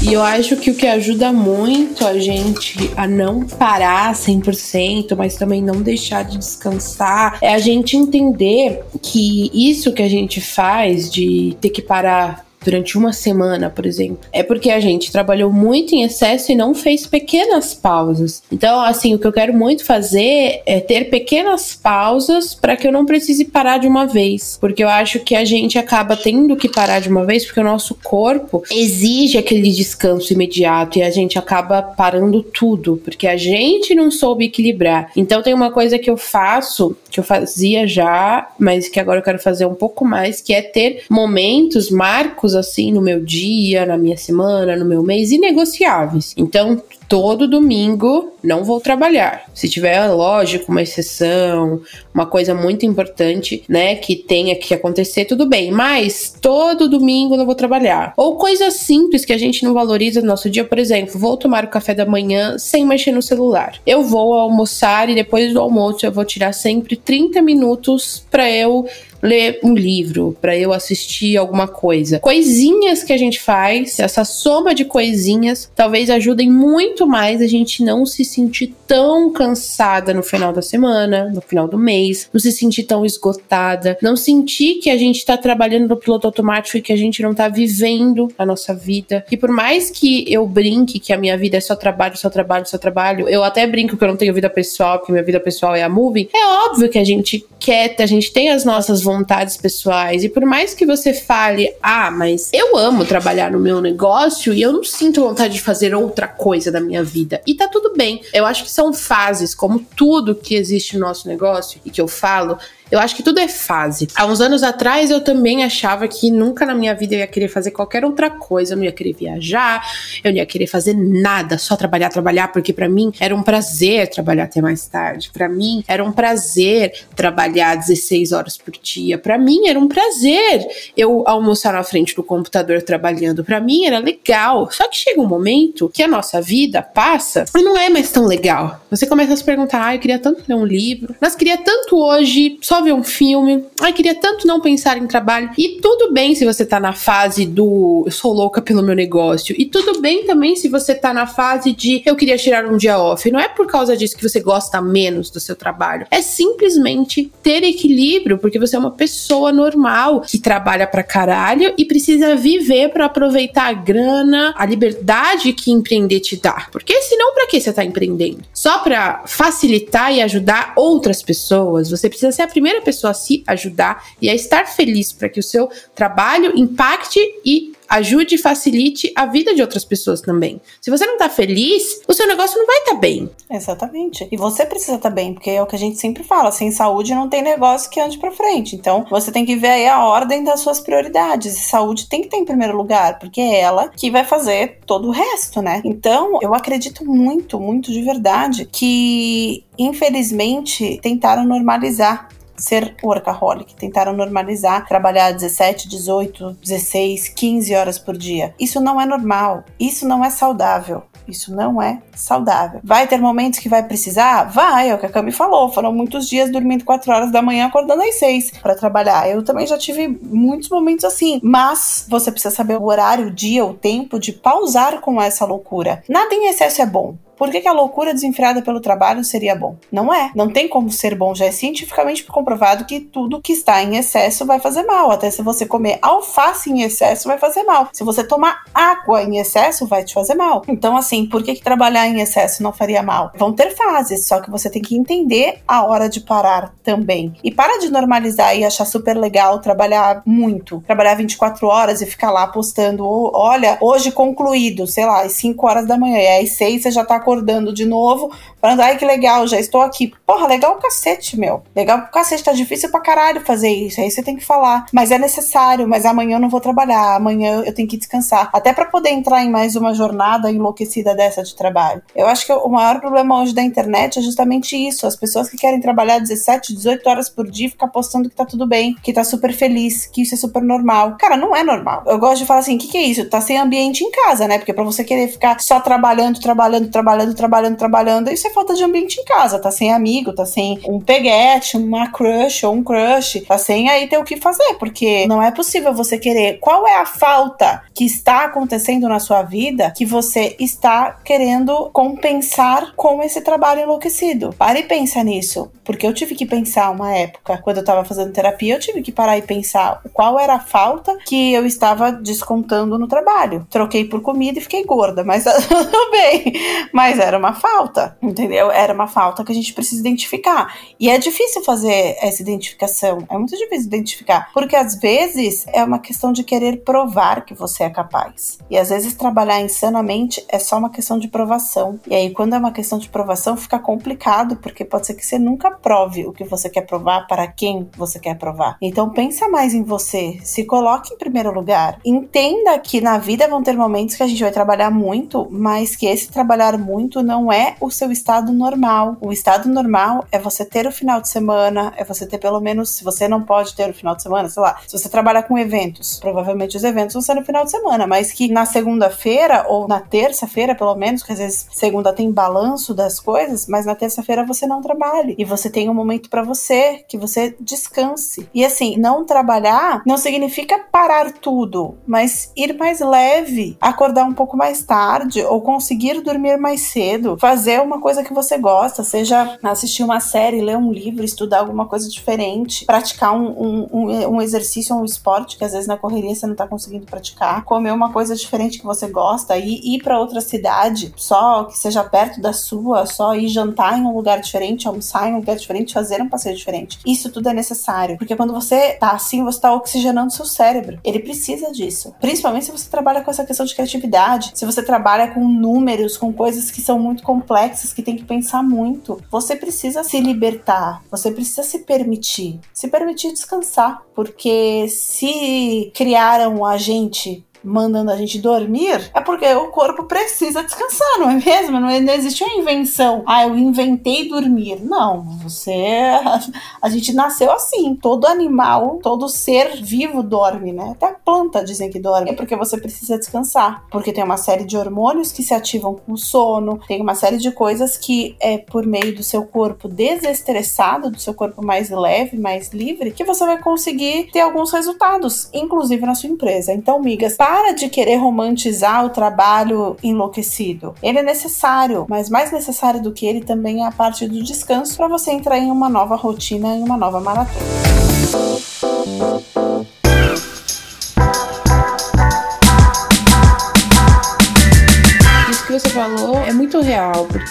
E 0.08 0.14
eu 0.14 0.22
acho 0.22 0.56
que 0.58 0.70
o 0.70 0.76
que 0.76 0.86
ajuda 0.86 1.34
muito 1.34 2.06
a 2.06 2.20
gente 2.20 2.92
a 2.96 3.08
não 3.08 3.44
parar 3.44 4.14
100%, 4.14 5.16
mas 5.18 5.36
também 5.36 5.64
não 5.64 5.82
deixar 5.82 6.24
de 6.24 6.38
descansar, 6.38 7.40
é 7.42 7.56
a 7.56 7.58
gente 7.58 7.98
entender 7.98 8.84
que 9.02 9.50
isso 9.52 9.92
que 9.92 10.04
a 10.04 10.08
gente 10.08 10.40
faz 10.40 11.12
de 11.12 11.58
ter 11.60 11.70
que 11.70 11.82
parar 11.82 12.45
durante 12.66 12.98
uma 12.98 13.14
semana, 13.14 13.70
por 13.70 13.86
exemplo, 13.86 14.18
é 14.34 14.42
porque 14.42 14.72
a 14.72 14.80
gente 14.80 15.12
trabalhou 15.12 15.54
muito 15.54 15.94
em 15.94 16.02
excesso 16.02 16.52
e 16.52 16.56
não 16.56 16.74
fez 16.74 17.06
pequenas 17.06 17.76
pausas. 17.76 18.42
Então, 18.52 18.82
assim, 18.82 19.14
o 19.14 19.20
que 19.20 19.28
eu 19.28 19.32
quero 19.32 19.54
muito 19.54 19.86
fazer 19.86 20.64
é 20.66 20.80
ter 20.80 21.12
pequenas 21.12 21.76
pausas 21.76 22.56
para 22.56 22.76
que 22.76 22.88
eu 22.88 22.92
não 22.92 23.06
precise 23.06 23.46
parar 23.46 23.78
de 23.78 23.88
uma 23.88 24.08
vez, 24.08 24.58
porque 24.60 24.84
eu 24.84 24.90
acho 24.90 25.20
que 25.20 25.36
a 25.36 25.46
gente 25.46 25.78
acaba 25.78 26.18
tendo 26.18 26.56
que 26.56 26.68
parar 26.68 27.00
de 27.00 27.08
uma 27.08 27.24
vez 27.24 27.46
porque 27.46 27.60
o 27.60 27.64
nosso 27.64 27.94
corpo 28.04 28.64
exige 28.72 29.38
aquele 29.38 29.72
descanso 29.72 30.34
imediato 30.34 30.98
e 30.98 31.04
a 31.04 31.12
gente 31.12 31.38
acaba 31.38 31.84
parando 31.84 32.42
tudo, 32.42 33.00
porque 33.04 33.28
a 33.28 33.38
gente 33.38 33.94
não 33.94 34.10
soube 34.10 34.46
equilibrar. 34.46 35.12
Então, 35.16 35.44
tem 35.44 35.54
uma 35.54 35.70
coisa 35.70 36.00
que 36.00 36.10
eu 36.10 36.18
faço, 36.18 36.98
que 37.12 37.20
eu 37.20 37.24
fazia 37.24 37.86
já, 37.86 38.50
mas 38.58 38.90
que 38.90 39.00
agora 39.00 39.20
eu 39.20 39.24
quero 39.24 39.38
fazer 39.38 39.68
um 39.68 39.76
pouco 39.76 40.04
mais, 40.04 40.42
que 40.42 40.54
é 40.54 40.64
ter 40.64 41.04
momentos, 41.10 41.92
marcos 41.92 42.55
assim 42.56 42.92
no 42.92 43.02
meu 43.02 43.24
dia, 43.24 43.86
na 43.86 43.98
minha 43.98 44.18
semana, 44.18 44.76
no 44.76 44.86
meu 44.86 45.04
mês, 45.04 45.32
inegociáveis. 45.32 46.34
Então, 46.38 46.82
todo 47.08 47.48
domingo 47.48 48.34
não 48.44 48.64
vou 48.64 48.80
trabalhar. 48.80 49.46
Se 49.54 49.68
tiver, 49.68 50.08
lógico, 50.10 50.72
uma 50.72 50.82
exceção, 50.82 51.82
uma 52.14 52.26
coisa 52.26 52.54
muito 52.54 52.86
importante, 52.86 53.64
né, 53.68 53.96
que 53.96 54.16
tenha 54.16 54.56
que 54.56 54.74
acontecer, 54.74 55.26
tudo 55.26 55.48
bem. 55.48 55.72
Mas 55.72 56.36
todo 56.40 56.90
domingo 56.90 57.36
não 57.36 57.46
vou 57.46 57.56
trabalhar. 57.56 58.14
Ou 58.16 58.36
coisas 58.36 58.76
simples 58.76 59.26
que 59.26 59.34
a 59.34 59.38
gente 59.38 59.64
não 59.64 59.74
valoriza 59.74 60.22
no 60.22 60.28
nosso 60.28 60.50
dia, 60.50 60.64
por 60.64 60.78
exemplo, 60.78 61.20
vou 61.20 61.38
tomar 61.38 61.66
o 61.66 61.70
café 61.70 61.94
da 61.94 62.06
manhã 62.06 62.58
sem 62.58 62.86
mexer 62.86 63.12
no 63.12 63.22
celular. 63.22 63.80
Eu 63.86 64.04
vou 64.04 64.34
almoçar 64.34 65.10
e 65.10 65.16
depois 65.16 65.54
do 65.54 65.60
almoço 65.60 66.06
eu 66.06 66.12
vou 66.12 66.26
tirar 66.26 66.54
sempre 66.54 66.96
30 66.96 67.42
minutos 67.42 68.26
para 68.30 68.50
eu 68.50 68.86
ler 69.26 69.60
um 69.64 69.74
livro, 69.74 70.38
para 70.40 70.56
eu 70.56 70.72
assistir 70.72 71.36
alguma 71.36 71.68
coisa. 71.68 72.20
Coisinhas 72.20 73.04
que 73.04 73.12
a 73.12 73.18
gente 73.18 73.42
faz, 73.42 74.00
essa 74.00 74.24
soma 74.24 74.76
de 74.76 74.86
coisinhas, 74.86 75.70
talvez 75.76 76.10
ajudem 76.10 76.50
muito 76.50 76.95
mais 77.04 77.42
a 77.42 77.48
gente 77.48 77.84
não 77.84 78.06
se 78.06 78.24
sentir 78.24 78.76
tão 78.88 79.34
cansada 79.34 80.14
no 80.14 80.22
final 80.22 80.54
da 80.54 80.62
semana, 80.62 81.32
no 81.34 81.42
final 81.42 81.68
do 81.68 81.78
mês, 81.78 82.30
não 82.32 82.40
se 82.40 82.52
sentir 82.52 82.84
tão 82.84 83.04
esgotada, 83.04 83.98
não 84.02 84.16
sentir 84.16 84.76
que 84.76 84.90
a 84.90 84.98
gente 84.98 85.26
tá 85.26 85.36
trabalhando 85.36 85.88
no 85.88 85.98
piloto 85.98 86.28
automático 86.28 86.78
e 86.78 86.82
que 86.82 86.94
a 86.94 86.96
gente 86.96 87.22
não 87.24 87.34
tá 87.34 87.50
vivendo 87.50 88.28
a 88.38 88.46
nossa 88.46 88.74
vida. 88.74 89.26
E 89.32 89.38
por 89.38 89.50
mais 89.50 89.90
que 89.90 90.32
eu 90.32 90.46
brinque 90.46 91.00
que 91.00 91.12
a 91.12 91.18
minha 91.18 91.38
vida 91.38 91.58
é 91.58 91.62
só 91.62 91.76
trabalho, 91.76 92.16
só 92.16 92.30
trabalho, 92.30 92.68
só 92.68 92.78
trabalho, 92.78 93.28
eu 93.28 93.44
até 93.44 93.66
brinco 93.66 93.98
que 93.98 94.04
eu 94.04 94.08
não 94.08 94.16
tenho 94.16 94.34
vida 94.34 94.50
pessoal, 94.50 95.02
que 95.02 95.12
minha 95.12 95.24
vida 95.24 95.40
pessoal 95.40 95.76
é 95.76 95.82
a 95.82 95.90
movie, 95.90 96.30
é 96.34 96.48
óbvio 96.68 96.90
que 96.90 97.00
a 97.00 97.04
gente 97.04 97.46
quer, 97.60 97.96
a 97.98 98.06
gente 98.06 98.32
tem 98.32 98.52
as 98.52 98.64
nossas 98.64 99.02
vontades 99.02 99.58
pessoais. 99.58 100.24
E 100.24 100.30
por 100.30 100.46
mais 100.46 100.74
que 100.74 100.86
você 100.86 101.14
fale, 101.14 101.74
ah, 101.82 102.12
mas 102.12 102.52
eu 102.54 102.78
amo 102.78 103.06
trabalhar 103.06 103.52
no 103.52 103.60
meu 103.60 103.82
negócio 103.82 104.54
e 104.54 104.62
eu 104.62 104.72
não 104.72 104.84
sinto 104.84 105.22
vontade 105.22 105.56
de 105.56 105.62
fazer 105.62 105.96
outra 105.96 106.28
coisa 106.28 106.72
da 106.72 106.80
minha 106.86 107.04
vida. 107.04 107.42
E 107.46 107.54
tá 107.56 107.68
tudo 107.68 107.94
bem. 107.96 108.22
Eu 108.34 108.46
acho 108.46 108.64
que 108.64 108.72
são 108.72 108.94
fases, 108.94 109.54
como 109.54 109.80
tudo 109.80 110.36
que 110.36 110.56
existe 110.56 110.98
no 110.98 111.06
nosso 111.06 111.28
negócio 111.28 111.82
e 111.84 111.90
que 111.90 112.00
eu 112.00 112.08
falo, 112.08 112.58
eu 112.92 113.00
acho 113.00 113.16
que 113.16 113.24
tudo 113.24 113.40
é 113.40 113.48
fase. 113.48 114.08
Há 114.16 114.26
uns 114.26 114.42
anos 114.42 114.64
atrás 114.64 115.10
eu 115.10 115.22
também 115.22 115.64
achava 115.64 116.08
que 116.08 116.30
nunca 116.30 116.66
na 116.66 116.76
minha 116.76 116.94
vida 116.94 117.16
eu 117.16 117.20
ia 117.20 117.28
querer 117.28 117.48
fazer 117.48 117.72
qualquer 117.72 118.06
outra 118.06 118.30
coisa. 118.30 118.74
Eu 118.74 118.78
não 118.78 118.84
ia 118.84 118.92
querer 118.92 119.14
viajar, 119.14 119.84
eu 120.24 120.32
não 120.32 120.38
ia 120.38 120.46
querer 120.46 120.68
fazer 120.68 120.94
nada, 120.94 121.58
só 121.58 121.76
trabalhar, 121.76 122.10
trabalhar, 122.10 122.50
porque 122.50 122.72
para 122.72 122.88
mim 122.88 123.12
era 123.20 123.36
um 123.36 123.42
prazer 123.42 124.10
trabalhar 124.10 124.44
até 124.44 124.62
mais 124.62 124.88
tarde. 124.88 125.32
Para 125.34 125.50
mim 125.50 125.84
era 125.88 126.04
um 126.04 126.12
prazer 126.12 126.94
trabalhar 127.16 127.76
16 127.76 128.32
horas 128.32 128.58
por 128.58 128.74
dia. 128.82 129.18
Para 129.18 129.38
mim 129.38 129.68
era 129.68 129.80
um 129.80 129.88
prazer 129.88 130.66
eu 130.96 131.24
almoçar 131.26 131.74
na 131.74 131.84
frente 131.84 132.16
do 132.16 132.24
computador 132.24 132.82
trabalhando. 132.82 133.44
Para 133.44 133.60
mim 133.60 133.86
era 133.86 134.00
legal. 134.00 134.70
Só 134.72 134.88
que 134.88 134.98
chega 134.98 135.22
um 135.22 135.28
momento 135.28 135.90
que 135.94 136.04
a 136.04 136.08
nossa 136.08 136.42
vida 136.42 136.82
passa 136.82 137.46
e 137.56 137.62
não 137.62 137.78
é 137.78 137.90
mais 137.90 138.12
tão 138.12 138.26
legal. 138.26 138.82
Você 138.92 139.08
começa 139.08 139.34
a 139.34 139.38
se 139.38 139.44
perguntar: 139.44 139.86
ah, 139.86 139.96
eu 139.96 140.00
queria 140.00 140.20
tanto 140.20 140.44
ler 140.48 140.56
um 140.56 140.66
livro, 140.66 141.16
mas 141.20 141.36
queria 141.36 141.58
tanto 141.58 141.98
hoje 141.98 142.58
só 142.62 142.75
só 142.76 142.82
ver 142.82 142.94
um 142.94 143.04
filme. 143.04 143.64
Ai, 143.80 143.94
queria 143.94 144.16
tanto 144.16 144.46
não 144.46 144.60
pensar 144.60 144.98
em 144.98 145.08
trabalho. 145.08 145.50
E 145.58 145.80
tudo 145.82 146.12
bem 146.12 146.36
se 146.36 146.44
você 146.44 146.66
tá 146.66 146.80
na 146.80 146.92
fase 146.92 147.46
do 147.46 148.04
eu 148.06 148.12
sou 148.12 148.34
louca 148.34 148.62
pelo 148.62 148.84
meu 148.84 148.96
negócio. 148.96 149.56
E 149.58 149.66
tudo 149.66 150.02
bem 150.02 150.26
também 150.26 150.56
se 150.56 150.68
você 150.68 150.94
tá 150.94 151.14
na 151.14 151.26
fase 151.26 151.72
de 151.72 152.04
eu 152.06 152.16
queria 152.16 152.38
tirar 152.38 152.66
um 152.66 152.76
dia 152.76 153.00
off. 153.00 153.30
Não 153.32 153.40
é 153.40 153.48
por 153.48 153.68
causa 153.68 153.96
disso 153.96 154.18
que 154.18 154.28
você 154.28 154.42
gosta 154.42 154.82
menos 154.82 155.30
do 155.30 155.40
seu 155.40 155.56
trabalho. 155.56 156.06
É 156.12 156.22
simplesmente 156.22 157.32
ter 157.42 157.64
equilíbrio, 157.64 158.38
porque 158.38 158.60
você 158.60 158.76
é 158.76 158.80
uma 158.80 158.92
pessoa 158.92 159.52
normal 159.54 160.22
que 160.22 160.38
trabalha 160.38 160.86
pra 160.86 161.04
caralho 161.04 161.74
e 161.78 161.86
precisa 161.86 162.36
viver 162.36 162.90
para 162.90 163.06
aproveitar 163.06 163.68
a 163.68 163.74
grana, 163.74 164.54
a 164.58 164.66
liberdade 164.66 165.54
que 165.54 165.72
empreender 165.72 166.20
te 166.20 166.36
dá. 166.36 166.68
Porque 166.72 167.02
senão, 167.04 167.34
para 167.34 167.48
que 167.48 167.62
você 167.62 167.72
tá 167.72 167.86
empreendendo? 167.86 168.40
Só 168.54 168.80
para 168.80 169.24
facilitar 169.26 170.14
e 170.14 170.22
ajudar 170.22 170.74
outras 170.76 171.22
pessoas, 171.22 171.90
você 171.90 172.10
precisa 172.10 172.32
ser 172.32 172.42
a 172.42 172.48
primeira 172.48 172.65
primeira 172.66 172.82
pessoa 172.82 173.12
a 173.12 173.14
se 173.14 173.44
ajudar 173.46 174.04
e 174.20 174.28
a 174.28 174.34
estar 174.34 174.66
feliz 174.66 175.12
para 175.12 175.30
que 175.30 175.40
o 175.40 175.44
seu 175.44 175.70
trabalho 175.94 176.52
impacte 176.58 177.20
e 177.46 177.76
ajude 177.90 178.36
e 178.36 178.38
facilite 178.38 179.12
a 179.16 179.26
vida 179.26 179.54
de 179.54 179.62
outras 179.62 179.86
pessoas 179.86 180.22
também. 180.22 180.62
Se 180.82 180.90
você 180.90 181.06
não 181.06 181.18
tá 181.18 181.30
feliz, 181.30 182.02
o 182.08 182.14
seu 182.14 182.28
negócio 182.28 182.58
não 182.58 182.66
vai 182.66 182.78
estar 182.78 182.92
tá 182.94 182.98
bem. 182.98 183.30
Exatamente. 183.50 184.28
E 184.32 184.38
você 184.38 184.66
precisa 184.66 184.96
estar 184.96 185.10
tá 185.10 185.16
bem, 185.16 185.34
porque 185.34 185.50
é 185.50 185.62
o 185.62 185.68
que 185.68 185.76
a 185.76 185.80
gente 185.80 186.00
sempre 186.00 186.24
fala, 186.24 186.52
sem 186.52 186.72
saúde 186.72 187.14
não 187.14 187.30
tem 187.30 187.42
negócio 187.42 187.90
que 187.90 188.00
ande 188.00 188.18
para 188.18 188.32
frente. 188.32 188.76
Então, 188.76 189.06
você 189.10 189.32
tem 189.32 189.46
que 189.46 189.56
ver 189.56 189.68
aí 189.68 189.88
a 189.88 190.04
ordem 190.04 190.44
das 190.44 190.60
suas 190.62 190.80
prioridades. 190.80 191.56
E 191.56 191.60
saúde 191.60 192.10
tem 192.10 192.22
que 192.22 192.28
estar 192.28 192.38
em 192.38 192.46
primeiro 192.46 192.76
lugar, 192.76 193.20
porque 193.20 193.42
é 193.42 193.62
ela 193.62 193.90
que 193.90 194.10
vai 194.10 194.24
fazer 194.24 194.80
todo 194.86 195.08
o 195.08 195.12
resto, 195.12 195.62
né? 195.62 195.82
Então, 195.86 196.40
eu 196.42 196.54
acredito 196.54 197.06
muito, 197.06 197.60
muito 197.60 197.92
de 197.92 198.02
verdade 198.02 198.68
que 198.72 199.64
infelizmente 199.78 201.00
tentaram 201.02 201.46
normalizar 201.46 202.30
ser 202.58 202.96
workaholic, 203.04 203.76
tentaram 203.76 204.14
normalizar 204.14 204.88
trabalhar 204.88 205.32
17, 205.32 205.88
18, 205.90 206.58
16, 206.62 207.30
15 207.30 207.76
horas 207.76 208.00
por 208.00 208.18
dia. 208.18 208.54
Isso 208.60 208.80
não 208.80 209.00
é 209.00 209.06
normal, 209.06 209.64
isso 209.80 210.08
não 210.08 210.24
é 210.24 210.30
saudável. 210.30 211.04
Isso 211.28 211.56
não 211.56 211.82
é 211.82 212.02
saudável. 212.16 212.80
Vai 212.84 213.08
ter 213.08 213.18
momentos 213.18 213.60
que 213.60 213.70
vai 213.70 213.84
precisar? 213.84 214.44
Vai, 214.44 214.90
é 214.90 214.96
o 214.96 215.00
que 215.00 215.06
a 215.06 215.10
Cami 215.10 215.32
falou. 215.32 215.72
Foram 215.72 215.92
muitos 215.92 216.28
dias 216.30 216.52
dormindo 216.52 216.86
4 216.86 217.12
horas 217.12 217.32
da 217.32 217.42
manhã, 217.42 217.66
acordando 217.66 218.04
às 218.04 218.16
6 218.16 218.60
para 218.62 218.76
trabalhar. 218.76 219.28
Eu 219.30 219.44
também 219.44 219.66
já 219.66 219.78
tive 219.78 220.08
muitos 220.08 220.70
momentos 220.70 221.04
assim. 221.04 221.40
Mas 221.44 222.06
você 222.08 222.32
precisa 222.32 222.54
saber 222.54 222.78
o 222.78 222.86
horário, 222.86 223.28
o 223.28 223.32
dia, 223.32 223.66
o 223.66 223.74
tempo 223.74 224.20
de 224.20 224.32
pausar 224.32 225.02
com 225.02 225.22
essa 225.22 225.46
loucura. 225.46 226.04
Nada 226.08 226.34
em 226.34 226.48
excesso 226.48 226.82
é 226.82 226.86
bom. 226.86 227.16
Por 227.38 227.50
que, 227.50 227.62
que, 227.62 227.68
a 227.68 227.74
loucura 227.74 228.14
desenfreada 228.14 228.62
pelo 228.62 228.80
trabalho 228.80 229.24
seria 229.24 229.56
bom? 229.56 229.76
Não 229.92 230.14
é. 230.14 230.32
Não 230.36 230.50
tem 230.50 230.68
como 230.68 230.90
ser 230.92 231.16
bom. 231.16 231.36
Já 231.36 231.46
é 231.46 231.52
cientificamente 231.52 232.24
comprovado 232.24 232.86
que 232.86 233.00
tudo 233.00 233.42
que 233.42 233.54
está 233.54 233.82
em 233.84 233.98
excesso 233.98 234.46
vai 234.46 234.60
fazer 234.60 234.84
mal. 234.84 235.12
Até 235.12 235.30
se 235.30 235.42
você 235.42 235.66
comer 235.66 236.00
alface 236.02 236.72
em 236.72 236.82
excesso, 236.82 237.28
vai 237.28 237.38
fazer 237.38 237.64
mal. 237.64 237.90
Se 237.92 238.04
você 238.04 238.24
tomar 238.24 238.64
água 238.74 239.24
em 239.24 239.38
excesso, 239.38 239.86
vai 239.86 240.04
te 240.04 240.14
fazer 240.14 240.36
mal. 240.36 240.64
Então, 240.68 240.96
assim, 240.96 241.26
por 241.26 241.44
que, 241.44 241.56
que 241.56 241.64
trabalhar 241.64 242.08
em 242.08 242.22
excesso 242.22 242.64
não 242.64 242.72
faria 242.72 243.04
mal? 243.04 243.32
Vão 243.36 243.54
ter 243.54 243.76
fases, 243.76 244.28
só 244.28 244.40
que 244.40 244.50
você 244.50 244.70
tem 244.70 244.82
que 244.82 244.96
entender 244.96 245.62
a 245.68 245.86
hora 245.86 246.08
de 246.08 246.22
parar 246.22 246.74
também. 246.84 247.34
E 247.44 247.52
para 247.52 247.80
de 247.80 247.92
normalizar 247.92 248.58
e 248.58 248.64
achar 248.64 248.86
super 248.86 249.18
legal 249.18 249.60
trabalhar 249.60 250.22
muito. 250.26 250.82
Trabalhar 250.88 251.16
24 251.16 251.68
horas 251.68 252.02
e 252.02 252.06
ficar 252.06 252.32
lá 252.32 252.48
postando, 252.48 253.06
olha, 253.34 253.78
hoje 253.82 254.12
concluído, 254.12 254.88
sei 254.88 255.06
lá, 255.06 255.22
às 255.24 255.34
5 255.34 255.68
horas 255.68 255.88
da 255.88 255.98
manhã. 255.98 256.18
E 256.18 256.28
aí, 256.28 256.48
6 256.48 256.84
você 256.84 256.92
já 256.92 257.04
tá 257.04 257.20
acordando 257.26 257.74
de 257.74 257.86
novo, 257.86 258.32
falando, 258.62 258.82
ai 258.82 258.98
que 258.98 259.06
legal, 259.06 259.48
já 259.48 259.60
estou 259.60 259.82
aqui. 259.82 260.14
Porra, 260.26 260.48
legal 260.48 260.74
o 260.74 260.82
cacete, 260.82 261.38
meu. 261.40 261.64
Legal 261.76 261.98
o 261.98 262.12
cacete, 262.12 262.44
tá 262.44 262.54
difícil 262.54 262.92
pra 262.92 263.00
caralho 263.00 263.42
fazer 263.42 263.70
isso. 263.70 264.00
Aí 264.00 264.12
você 264.12 264.22
tem 264.22 264.36
que 264.36 264.46
falar. 264.46 264.86
Mas 264.94 265.12
é 265.12 265.18
necessário, 265.18 265.88
mas 265.88 266.06
amanhã 266.06 266.36
eu 266.36 266.40
não 266.40 266.50
vou 266.50 266.62
trabalhar, 266.62 267.16
amanhã 267.16 267.64
eu 267.66 267.74
tenho 267.74 267.88
que 267.88 267.98
descansar. 267.98 268.50
Até 268.54 268.72
para 268.72 268.86
poder 268.86 269.10
entrar 269.10 269.44
em 269.44 269.50
mais 269.50 269.76
uma 269.76 269.94
jornada 269.94 270.52
enlouquecida 270.52 271.16
dessa 271.16 271.42
de 271.42 271.56
trabalho. 271.56 272.04
Eu 272.16 272.28
acho 272.28 272.46
que 272.46 272.54
o 272.54 272.70
maior 272.70 273.00
problema 273.00 273.42
hoje 273.42 273.56
da 273.56 273.64
internet 273.64 274.20
é 274.20 274.22
justamente 274.22 274.76
isso. 274.76 275.08
As 275.08 275.16
pessoas 275.16 275.50
que 275.50 275.58
querem 275.58 275.82
trabalhar 275.82 276.20
17, 276.20 276.76
18 276.76 277.10
horas 277.10 277.30
por 277.30 277.50
dia 277.50 277.70
ficar 277.70 277.88
postando 277.88 278.30
que 278.30 278.36
tá 278.36 278.46
tudo 278.46 278.68
bem, 278.68 278.96
que 279.02 279.14
tá 279.14 279.24
super 279.24 279.52
feliz, 279.52 280.06
que 280.06 280.22
isso 280.22 280.36
é 280.36 280.38
super 280.38 280.62
normal. 280.62 281.16
Cara, 281.20 281.36
não 281.36 281.56
é 281.56 281.64
normal. 281.64 282.04
Eu 282.06 282.20
gosto 282.20 282.42
de 282.42 282.46
falar 282.46 282.60
assim: 282.60 282.76
o 282.76 282.80
que, 282.80 282.88
que 282.88 282.98
é 282.98 283.04
isso? 283.04 283.26
Tá 283.30 283.42
sem 283.42 283.58
ambiente 283.58 284.04
em 284.04 284.12
casa, 284.12 284.48
né? 284.48 284.58
Porque 284.58 284.74
para 284.74 284.84
você 284.84 285.04
querer 285.04 285.28
ficar 285.28 285.60
só 285.60 285.80
trabalhando, 285.80 286.40
trabalhando, 286.40 286.90
trabalhando, 286.90 287.15
trabalhando, 287.16 287.36
trabalhando, 287.36 287.78
trabalhando, 287.78 288.32
isso 288.32 288.48
é 288.48 288.50
falta 288.50 288.74
de 288.74 288.84
ambiente 288.84 289.20
em 289.20 289.26
casa, 289.26 289.60
tá 289.60 289.72
sem 289.72 289.94
amigo, 289.94 290.34
tá 290.34 290.46
sem 290.46 290.80
um 290.88 291.00
peguete, 291.00 291.78
uma 291.78 292.12
crush 292.12 292.66
ou 292.66 292.74
um 292.74 292.84
crush, 292.84 293.42
tá 293.48 293.58
sem 293.58 293.90
aí 293.90 294.08
ter 294.08 294.18
o 294.18 294.24
que 294.24 294.38
fazer, 294.38 294.76
porque 294.80 295.26
não 295.28 295.42
é 295.42 295.52
possível 295.52 295.94
você 295.94 296.18
querer. 296.18 296.60
Qual 296.60 296.88
é 296.88 296.98
a 296.98 297.06
falta 297.06 297.84
que 297.94 298.06
está 298.06 298.46
acontecendo 298.46 299.08
na 299.08 299.20
sua 299.20 299.44
vida 299.44 299.94
que 299.96 300.06
você 300.06 300.56
está 300.60 301.12
querendo 301.24 301.90
compensar 301.92 302.94
com 302.96 303.22
esse 303.24 303.42
trabalho 303.42 303.82
enlouquecido? 303.82 304.54
Pare 304.58 304.80
e 304.80 304.84
pensa 304.84 305.24
nisso, 305.24 305.72
porque 305.84 306.06
eu 306.06 306.14
tive 306.14 306.36
que 306.36 306.46
pensar 306.46 306.92
uma 306.92 307.16
época, 307.16 307.60
quando 307.64 307.78
eu 307.78 307.86
tava 307.86 308.04
fazendo 308.04 308.34
terapia, 308.34 308.76
eu 308.76 308.80
tive 308.80 309.02
que 309.02 309.12
parar 309.12 309.38
e 309.38 309.42
pensar 309.42 310.02
qual 310.14 310.40
era 310.40 310.56
a 310.56 310.60
falta 310.60 311.16
que 311.26 311.54
eu 311.54 311.66
estava 311.66 312.12
descontando 312.12 312.98
no 313.00 313.08
trabalho. 313.08 313.66
Troquei 313.70 314.06
por 314.06 314.22
comida 314.22 314.60
e 314.60 314.62
fiquei 314.62 314.84
gorda, 314.84 315.24
mas 315.24 315.46
tudo 315.68 316.12
bem. 316.12 316.54
Mas 316.92 317.05
mas 317.06 317.20
era 317.20 317.38
uma 317.38 317.54
falta, 317.54 318.18
entendeu? 318.20 318.72
Era 318.72 318.92
uma 318.92 319.08
falta 319.08 319.44
que 319.44 319.52
a 319.52 319.56
gente 319.56 319.74
precisa 319.74 320.02
identificar. 320.02 320.76
E 321.00 321.08
é 321.08 321.20
difícil 321.20 321.64
fazer 321.64 322.18
essa 322.20 322.42
identificação, 322.42 323.20
é 323.30 323.38
muito 323.38 323.56
difícil 323.56 323.86
identificar, 323.86 324.50
porque 324.52 324.76
às 324.76 324.96
vezes 324.96 325.66
é 325.68 325.84
uma 325.84 326.00
questão 326.00 326.34
de 326.34 326.44
querer 326.44 326.78
provar 326.78 327.46
que 327.46 327.54
você 327.54 327.84
é 327.84 327.90
capaz. 327.92 328.58
E 328.72 328.78
às 328.78 328.90
vezes 328.90 329.14
trabalhar 329.14 329.62
insanamente 329.62 330.44
é 330.50 330.58
só 330.58 330.80
uma 330.80 330.90
questão 330.90 331.20
de 331.20 331.28
provação. 331.28 332.00
E 332.08 332.16
aí, 332.16 332.32
quando 332.32 332.56
é 332.56 332.58
uma 332.58 332.72
questão 332.72 332.98
de 332.98 333.08
provação, 333.08 333.56
fica 333.56 333.78
complicado, 333.78 334.56
porque 334.56 334.84
pode 334.84 335.06
ser 335.06 335.14
que 335.14 335.26
você 335.26 335.38
nunca 335.38 335.70
prove 335.70 336.26
o 336.26 336.34
que 336.34 336.44
você 336.44 336.70
quer 336.70 336.88
provar 336.88 337.28
para 337.28 337.46
quem 337.48 337.88
você 337.96 338.20
quer 338.20 338.36
provar. 338.36 338.78
Então, 338.82 339.12
pensa 339.12 339.48
mais 339.48 339.76
em 339.76 339.84
você, 339.84 340.40
se 340.44 340.64
coloque 340.64 341.14
em 341.14 341.18
primeiro 341.18 341.54
lugar. 341.54 342.00
Entenda 342.04 342.80
que 342.80 343.00
na 343.00 343.20
vida 343.20 343.48
vão 343.48 343.62
ter 343.62 343.78
momentos 343.78 344.16
que 344.16 344.24
a 344.24 344.28
gente 344.28 344.42
vai 344.42 344.52
trabalhar 344.52 344.90
muito, 344.90 345.48
mas 345.52 345.96
que 345.96 346.08
esse 346.08 346.32
trabalhar 346.32 346.78
muito 346.80 346.95
muito, 346.96 347.22
não 347.22 347.52
é 347.52 347.76
o 347.82 347.92
seu 347.92 348.10
estado 348.10 348.54
normal. 348.54 349.18
O 349.20 349.34
estado 349.34 349.68
normal 349.68 350.26
é 350.32 350.40
você 350.40 350.64
ter 350.64 350.88
o 350.88 350.92
final 350.92 351.20
de 351.20 351.28
semana, 351.28 351.94
é 351.98 352.06
você 352.06 352.26
ter 352.26 352.38
pelo 352.38 352.62
menos, 352.62 352.90
se 352.92 353.04
você 353.04 353.28
não 353.28 353.44
pode 353.44 353.76
ter 353.76 353.90
o 353.90 353.94
final 353.94 354.16
de 354.16 354.24
semana, 354.24 354.48
sei 354.48 354.62
lá, 354.62 354.80
se 354.88 354.98
você 354.98 355.10
trabalha 355.10 355.44
com 355.44 355.58
eventos, 355.58 356.20
provavelmente 356.22 356.78
os 356.78 356.84
eventos 356.86 357.14
vão 357.14 357.22
ser 357.22 357.34
no 357.34 357.44
final 357.44 357.66
de 357.66 357.72
semana, 357.72 358.08
mas 358.08 358.32
que 358.32 358.48
na 358.48 358.66
segunda-feira 358.66 359.66
ou 359.68 359.90
na 359.90 360.00
terça-feira, 360.00 360.74
pelo 360.74 360.96
menos, 360.96 361.22
que 361.22 361.34
às 361.34 361.40
vezes 361.40 361.68
segunda 361.74 362.14
tem 362.14 362.32
balanço 362.32 362.94
das 362.94 363.20
coisas, 363.20 363.68
mas 363.68 363.86
na 363.86 363.96
terça-feira 363.96 364.46
você 364.46 364.66
não 364.66 364.82
trabalhe 364.82 365.36
e 365.38 365.44
você 365.44 365.70
tem 365.70 365.90
um 365.90 365.94
momento 365.94 366.30
para 366.30 366.44
você, 366.44 367.04
que 367.10 367.18
você 367.18 367.56
descanse. 367.60 368.48
E 368.54 368.64
assim, 368.64 368.96
não 368.98 369.26
trabalhar 369.26 370.02
não 370.06 370.18
significa 370.18 370.80
parar 370.90 371.34
tudo, 371.34 371.98
mas 372.08 372.54
ir 372.56 372.78
mais 372.78 373.02
leve, 373.02 373.78
acordar 373.82 374.24
um 374.24 374.34
pouco 374.34 374.56
mais 374.56 374.82
tarde 374.84 375.44
ou 375.44 375.60
conseguir 375.62 376.22
dormir 376.22 376.58
mais 376.58 376.85
cedo, 376.86 377.38
fazer 377.40 377.82
uma 377.82 378.00
coisa 378.00 378.24
que 378.24 378.34
você 378.34 378.58
gosta, 378.58 379.04
seja 379.04 379.58
assistir 379.64 380.04
uma 380.04 380.20
série, 380.20 380.62
ler 380.62 380.78
um 380.78 380.92
livro, 380.92 381.24
estudar 381.24 381.60
alguma 381.60 381.86
coisa 381.86 382.10
diferente, 382.10 382.86
praticar 382.86 383.34
um, 383.34 383.88
um, 383.92 384.28
um, 384.36 384.42
exercício 384.42 384.96
um 384.96 385.06
esporte 385.06 385.58
que 385.58 385.64
às 385.64 385.72
vezes 385.72 385.88
na 385.88 385.98
correria 385.98 386.34
você 386.34 386.48
não 386.48 386.56
tá 386.56 386.68
conseguindo 386.68 387.06
praticar, 387.06 387.64
comer 387.64 387.92
uma 387.92 388.12
coisa 388.12 388.36
diferente 388.36 388.80
que 388.80 388.86
você 388.86 389.08
gosta 389.08 389.58
e 389.58 389.96
ir 389.96 390.04
para 390.04 390.20
outra 390.20 390.42
cidade, 390.42 391.14
só 391.16 391.66
que 391.66 391.78
seja 391.78 392.04
perto 392.04 392.40
da 392.42 392.54
sua, 392.54 393.06
só 393.06 393.36
ir 393.36 393.48
jantar 393.48 393.98
em 393.98 394.04
um 394.04 394.16
lugar 394.16 394.40
diferente, 394.40 394.88
almoçar 394.88 395.30
em 395.30 395.34
um 395.34 395.38
lugar 395.38 395.56
diferente, 395.56 395.94
fazer 395.94 396.22
um 396.22 396.30
passeio 396.30 396.56
diferente. 396.56 397.00
Isso 397.06 397.32
tudo 397.32 397.50
é 397.50 397.54
necessário, 397.54 398.18
porque 398.18 398.36
quando 398.36 398.54
você 398.54 398.94
tá 398.94 399.12
assim, 399.12 399.44
você 399.44 399.60
tá 399.60 399.74
oxigenando 399.74 400.32
seu 400.32 400.46
cérebro. 400.46 401.00
Ele 401.04 401.20
precisa 401.20 401.72
disso. 401.72 402.14
Principalmente 402.20 402.66
se 402.66 402.72
você 402.72 402.90
trabalha 402.90 403.22
com 403.22 403.32
essa 403.32 403.46
questão 403.46 403.66
de 403.66 403.74
criatividade, 403.74 404.52
se 404.54 404.66
você 404.66 404.82
trabalha 404.82 405.28
com 405.28 405.48
números, 405.48 406.18
com 406.18 406.32
coisas 406.32 406.72
que 406.76 406.82
são 406.82 407.00
muito 407.00 407.24
complexas, 407.24 407.94
que 407.94 408.04
tem 408.04 408.18
que 408.18 408.26
pensar 408.26 408.62
muito. 408.62 409.22
Você 409.32 409.56
precisa 409.56 410.04
se 410.04 410.20
libertar, 410.20 411.02
você 411.10 411.32
precisa 411.32 411.64
se 411.64 411.80
permitir, 411.80 412.60
se 412.74 412.90
permitir 412.90 413.32
descansar, 413.32 414.02
porque 414.14 414.86
se 414.90 415.90
criaram 415.96 416.66
a 416.66 416.76
gente 416.76 417.46
mandando 417.66 418.12
a 418.12 418.16
gente 418.16 418.40
dormir, 418.40 419.10
é 419.14 419.22
porque 419.22 419.46
o 419.56 419.70
corpo 419.70 420.04
precisa 420.04 420.64
descansar, 420.64 421.20
não 421.20 421.32
é 421.32 421.36
mesmo? 421.36 421.80
Não, 421.80 421.90
não 421.90 422.14
existe 422.14 422.44
uma 422.44 422.54
invenção. 422.56 423.24
Ah, 423.26 423.46
eu 423.48 423.58
inventei 423.58 424.30
dormir. 424.30 424.80
Não, 424.82 425.24
você. 425.44 425.74
A 426.82 426.90
gente 426.90 427.14
nasceu 427.14 427.52
assim. 427.52 427.96
Todo 427.96 428.28
animal, 428.28 429.00
todo 429.02 429.28
ser 429.28 429.82
vivo 429.82 430.22
dorme, 430.22 430.72
né? 430.72 430.92
Até 430.92 431.08
a 431.08 431.14
planta 431.14 431.64
dizem 431.64 431.90
que 431.90 432.00
dorme. 432.00 432.30
É 432.30 432.34
porque 432.34 432.56
você 432.56 432.78
precisa 432.78 433.18
descansar. 433.18 433.84
Porque 433.90 434.14
tem 434.14 434.24
uma 434.24 434.38
série 434.38 434.66
de 434.66 434.78
hormônios 434.78 435.32
que 435.32 435.42
se 435.42 435.54
ativam 435.54 435.96
com 435.96 436.14
o 436.14 436.18
sono, 436.18 436.80
tem 436.88 437.02
uma 437.02 437.16
série 437.16 437.38
de 437.38 437.52
coisas 437.52 437.98
que 437.98 438.36
é 438.40 438.58
por 438.58 438.86
meio 438.86 439.16
do 439.16 439.24
seu 439.24 439.44
corpo 439.46 439.88
desestressado, 439.88 441.10
do 441.10 441.20
seu 441.20 441.34
corpo 441.34 441.66
mais 441.66 441.90
leve, 441.90 442.38
mais 442.38 442.72
livre, 442.72 443.12
que 443.12 443.24
você 443.24 443.46
vai 443.46 443.58
conseguir 443.62 444.30
ter 444.32 444.42
alguns 444.42 444.72
resultados, 444.72 445.50
inclusive 445.54 446.06
na 446.06 446.14
sua 446.14 446.30
empresa. 446.30 446.74
Então, 446.74 447.00
migas, 447.00 447.36
para 447.36 447.55
para 447.56 447.72
de 447.72 447.88
querer 447.88 448.18
romantizar 448.18 449.06
o 449.06 449.10
trabalho 449.10 449.96
enlouquecido. 450.04 450.94
Ele 451.02 451.20
é 451.20 451.24
necessário, 451.24 452.06
mas 452.10 452.30
mais 452.30 452.52
necessário 452.52 453.02
do 453.02 453.14
que 453.14 453.26
ele 453.26 453.40
também 453.40 453.82
é 453.82 453.88
a 453.88 453.92
parte 453.94 454.28
do 454.28 454.44
descanso 454.44 454.98
para 454.98 455.08
você 455.08 455.32
entrar 455.32 455.58
em 455.58 455.72
uma 455.72 455.88
nova 455.88 456.18
rotina, 456.18 456.76
em 456.76 456.84
uma 456.84 456.98
nova 456.98 457.22
maratona. 457.22 457.56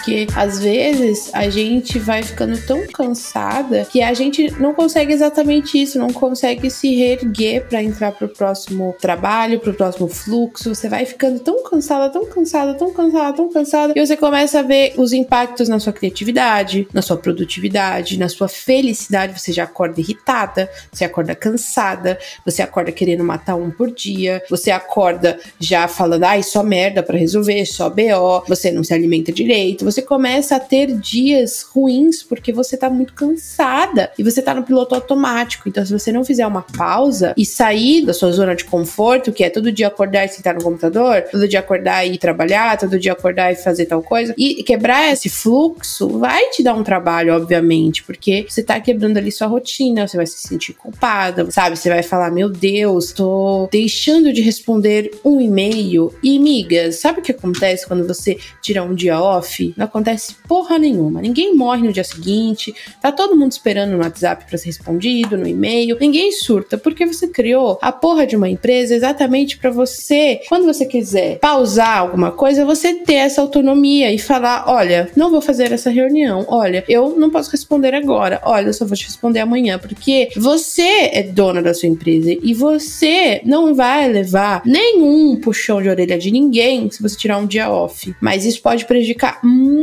Porque 0.05 0.27
às 0.35 0.59
vezes 0.59 1.31
a 1.33 1.49
gente 1.49 1.97
vai 1.97 2.21
ficando 2.21 2.61
tão 2.67 2.85
cansada 2.85 3.85
que 3.85 4.03
a 4.03 4.13
gente 4.13 4.51
não 4.61 4.71
consegue 4.71 5.11
exatamente 5.11 5.81
isso, 5.81 5.97
não 5.97 6.13
consegue 6.13 6.69
se 6.69 6.93
reerguer 6.95 7.65
para 7.67 7.81
entrar 7.81 8.11
pro 8.11 8.29
próximo 8.29 8.95
trabalho, 9.01 9.59
pro 9.59 9.73
próximo 9.73 10.07
fluxo. 10.07 10.75
Você 10.75 10.87
vai 10.87 11.05
ficando 11.05 11.39
tão 11.39 11.63
cansada, 11.63 12.11
tão 12.11 12.23
cansada, 12.27 12.75
tão 12.75 12.93
cansada, 12.93 13.35
tão 13.35 13.49
cansada, 13.49 13.93
e 13.95 14.05
você 14.05 14.15
começa 14.15 14.59
a 14.59 14.61
ver 14.61 14.93
os 14.95 15.11
impactos 15.11 15.67
na 15.67 15.79
sua 15.79 15.91
criatividade, 15.91 16.87
na 16.93 17.01
sua 17.01 17.17
produtividade, 17.17 18.19
na 18.19 18.29
sua 18.29 18.47
felicidade. 18.47 19.39
Você 19.39 19.51
já 19.51 19.63
acorda 19.63 19.99
irritada, 19.99 20.69
você 20.91 21.03
acorda 21.03 21.33
cansada, 21.33 22.19
você 22.45 22.61
acorda 22.61 22.91
querendo 22.91 23.23
matar 23.23 23.55
um 23.55 23.71
por 23.71 23.89
dia, 23.89 24.43
você 24.51 24.69
acorda 24.69 25.39
já 25.59 25.87
falando, 25.87 26.25
ai, 26.25 26.43
só 26.43 26.61
merda 26.61 27.01
para 27.01 27.17
resolver, 27.17 27.65
só 27.65 27.89
BO 27.89 28.43
você 28.47 28.71
não 28.71 28.83
se 28.83 28.93
alimenta 28.93 29.31
direito, 29.31 29.83
você 29.95 30.01
começa 30.01 30.57
a 30.57 30.59
ter 30.59 30.87
dias 30.97 31.61
ruins 31.61 32.21
porque 32.21 32.51
você 32.51 32.75
tá 32.75 32.89
muito 32.89 33.13
cansada 33.13 34.11
e 34.19 34.23
você 34.23 34.41
tá 34.41 34.53
no 34.53 34.63
piloto 34.63 34.93
automático. 34.93 35.69
Então, 35.69 35.85
se 35.85 35.93
você 35.93 36.11
não 36.11 36.25
fizer 36.25 36.45
uma 36.45 36.61
pausa 36.61 37.33
e 37.37 37.45
sair 37.45 38.05
da 38.05 38.13
sua 38.13 38.31
zona 38.31 38.55
de 38.55 38.65
conforto, 38.65 39.31
que 39.31 39.43
é 39.43 39.49
todo 39.49 39.71
dia 39.71 39.87
acordar 39.87 40.25
e 40.25 40.27
sentar 40.27 40.53
no 40.53 40.61
computador, 40.61 41.21
todo 41.31 41.47
dia 41.47 41.59
acordar 41.59 42.05
e 42.05 42.17
trabalhar, 42.17 42.77
todo 42.77 42.99
dia 42.99 43.13
acordar 43.13 43.53
e 43.53 43.55
fazer 43.55 43.85
tal 43.85 44.03
coisa, 44.03 44.35
e 44.37 44.63
quebrar 44.63 45.13
esse 45.13 45.29
fluxo, 45.29 46.19
vai 46.19 46.49
te 46.49 46.61
dar 46.61 46.73
um 46.73 46.83
trabalho, 46.83 47.33
obviamente, 47.33 48.03
porque 48.03 48.45
você 48.49 48.61
tá 48.61 48.79
quebrando 48.81 49.17
ali 49.17 49.31
sua 49.31 49.47
rotina, 49.47 50.05
você 50.05 50.17
vai 50.17 50.27
se 50.27 50.45
sentir 50.45 50.73
culpada, 50.73 51.49
sabe? 51.51 51.77
Você 51.77 51.89
vai 51.89 52.03
falar: 52.03 52.31
Meu 52.31 52.49
Deus, 52.49 53.13
tô 53.13 53.69
deixando 53.71 54.33
de 54.33 54.41
responder 54.41 55.11
um 55.23 55.39
e-mail. 55.39 56.13
E, 56.21 56.37
migas, 56.37 56.97
sabe 56.97 57.19
o 57.19 57.23
que 57.23 57.31
acontece 57.31 57.87
quando 57.87 58.05
você 58.05 58.37
tirar 58.61 58.83
um 58.83 58.93
dia 58.93 59.21
off, 59.21 59.73
acontece 59.85 60.35
porra 60.47 60.77
nenhuma. 60.77 61.21
Ninguém 61.21 61.55
morre 61.55 61.83
no 61.83 61.93
dia 61.93 62.03
seguinte, 62.03 62.73
tá 63.01 63.11
todo 63.11 63.35
mundo 63.35 63.51
esperando 63.51 63.91
no 63.91 63.99
WhatsApp 63.99 64.45
para 64.45 64.57
ser 64.57 64.67
respondido, 64.67 65.37
no 65.37 65.47
e-mail. 65.47 65.97
Ninguém 65.99 66.31
surta, 66.31 66.77
porque 66.77 67.05
você 67.05 67.27
criou 67.27 67.77
a 67.81 67.91
porra 67.91 68.25
de 68.25 68.35
uma 68.35 68.49
empresa 68.49 68.93
exatamente 68.93 69.57
para 69.57 69.69
você, 69.69 70.41
quando 70.49 70.65
você 70.65 70.85
quiser 70.85 71.39
pausar 71.39 71.99
alguma 71.99 72.31
coisa, 72.31 72.65
você 72.65 72.93
ter 72.93 73.15
essa 73.15 73.41
autonomia 73.41 74.11
e 74.11 74.19
falar: 74.19 74.65
olha, 74.67 75.09
não 75.15 75.29
vou 75.29 75.41
fazer 75.41 75.71
essa 75.71 75.89
reunião, 75.89 76.45
olha, 76.47 76.83
eu 76.87 77.15
não 77.17 77.29
posso 77.29 77.51
responder 77.51 77.93
agora, 77.93 78.41
olha, 78.43 78.67
eu 78.67 78.73
só 78.73 78.85
vou 78.85 78.95
te 78.95 79.05
responder 79.05 79.39
amanhã, 79.39 79.79
porque 79.79 80.29
você 80.35 81.09
é 81.11 81.23
dona 81.23 81.61
da 81.61 81.73
sua 81.73 81.89
empresa 81.89 82.31
e 82.41 82.53
você 82.53 83.41
não 83.45 83.73
vai 83.73 84.07
levar 84.07 84.61
nenhum 84.65 85.35
puxão 85.37 85.81
de 85.81 85.89
orelha 85.89 86.17
de 86.17 86.31
ninguém 86.31 86.89
se 86.89 87.01
você 87.01 87.17
tirar 87.17 87.37
um 87.37 87.45
dia 87.45 87.69
off 87.69 88.15
mas 88.21 88.45
isso 88.45 88.61
pode 88.61 88.85
prejudicar 88.85 89.39
muito 89.43 89.74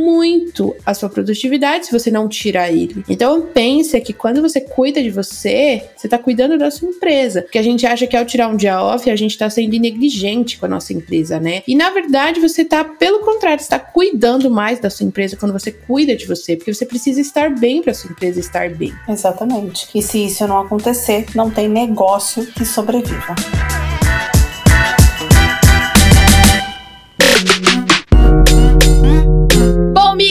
a 0.85 0.93
sua 0.93 1.09
produtividade 1.09 1.85
se 1.85 1.91
você 1.91 2.09
não 2.09 2.27
tirar 2.27 2.71
ele. 2.71 3.03
Então 3.09 3.41
pense 3.53 3.99
que 4.01 4.13
quando 4.13 4.41
você 4.41 4.61
cuida 4.61 5.01
de 5.01 5.09
você, 5.09 5.83
você 5.95 6.07
está 6.07 6.17
cuidando 6.17 6.57
da 6.57 6.71
sua 6.71 6.89
empresa, 6.89 7.41
porque 7.41 7.57
a 7.57 7.63
gente 7.63 7.85
acha 7.85 8.07
que 8.07 8.15
ao 8.15 8.25
tirar 8.25 8.47
um 8.47 8.55
dia 8.55 8.81
off 8.81 9.09
a 9.09 9.15
gente 9.15 9.31
está 9.31 9.49
sendo 9.49 9.77
negligente 9.77 10.57
com 10.57 10.65
a 10.65 10.69
nossa 10.69 10.93
empresa, 10.93 11.39
né? 11.39 11.63
E 11.67 11.75
na 11.75 11.89
verdade 11.89 12.39
você 12.39 12.61
está 12.61 12.83
pelo 12.83 13.19
contrário, 13.19 13.61
está 13.61 13.79
cuidando 13.79 14.49
mais 14.49 14.79
da 14.79 14.89
sua 14.89 15.05
empresa 15.05 15.37
quando 15.37 15.53
você 15.53 15.71
cuida 15.71 16.15
de 16.15 16.25
você, 16.25 16.55
porque 16.55 16.73
você 16.73 16.85
precisa 16.85 17.21
estar 17.21 17.49
bem 17.49 17.81
para 17.81 17.93
sua 17.93 18.11
empresa 18.11 18.39
estar 18.39 18.69
bem. 18.69 18.93
Exatamente. 19.07 19.87
E 19.93 20.01
se 20.01 20.25
isso 20.25 20.47
não 20.47 20.59
acontecer, 20.59 21.25
não 21.35 21.49
tem 21.49 21.67
negócio 21.67 22.45
que 22.47 22.65
sobreviva. 22.65 23.35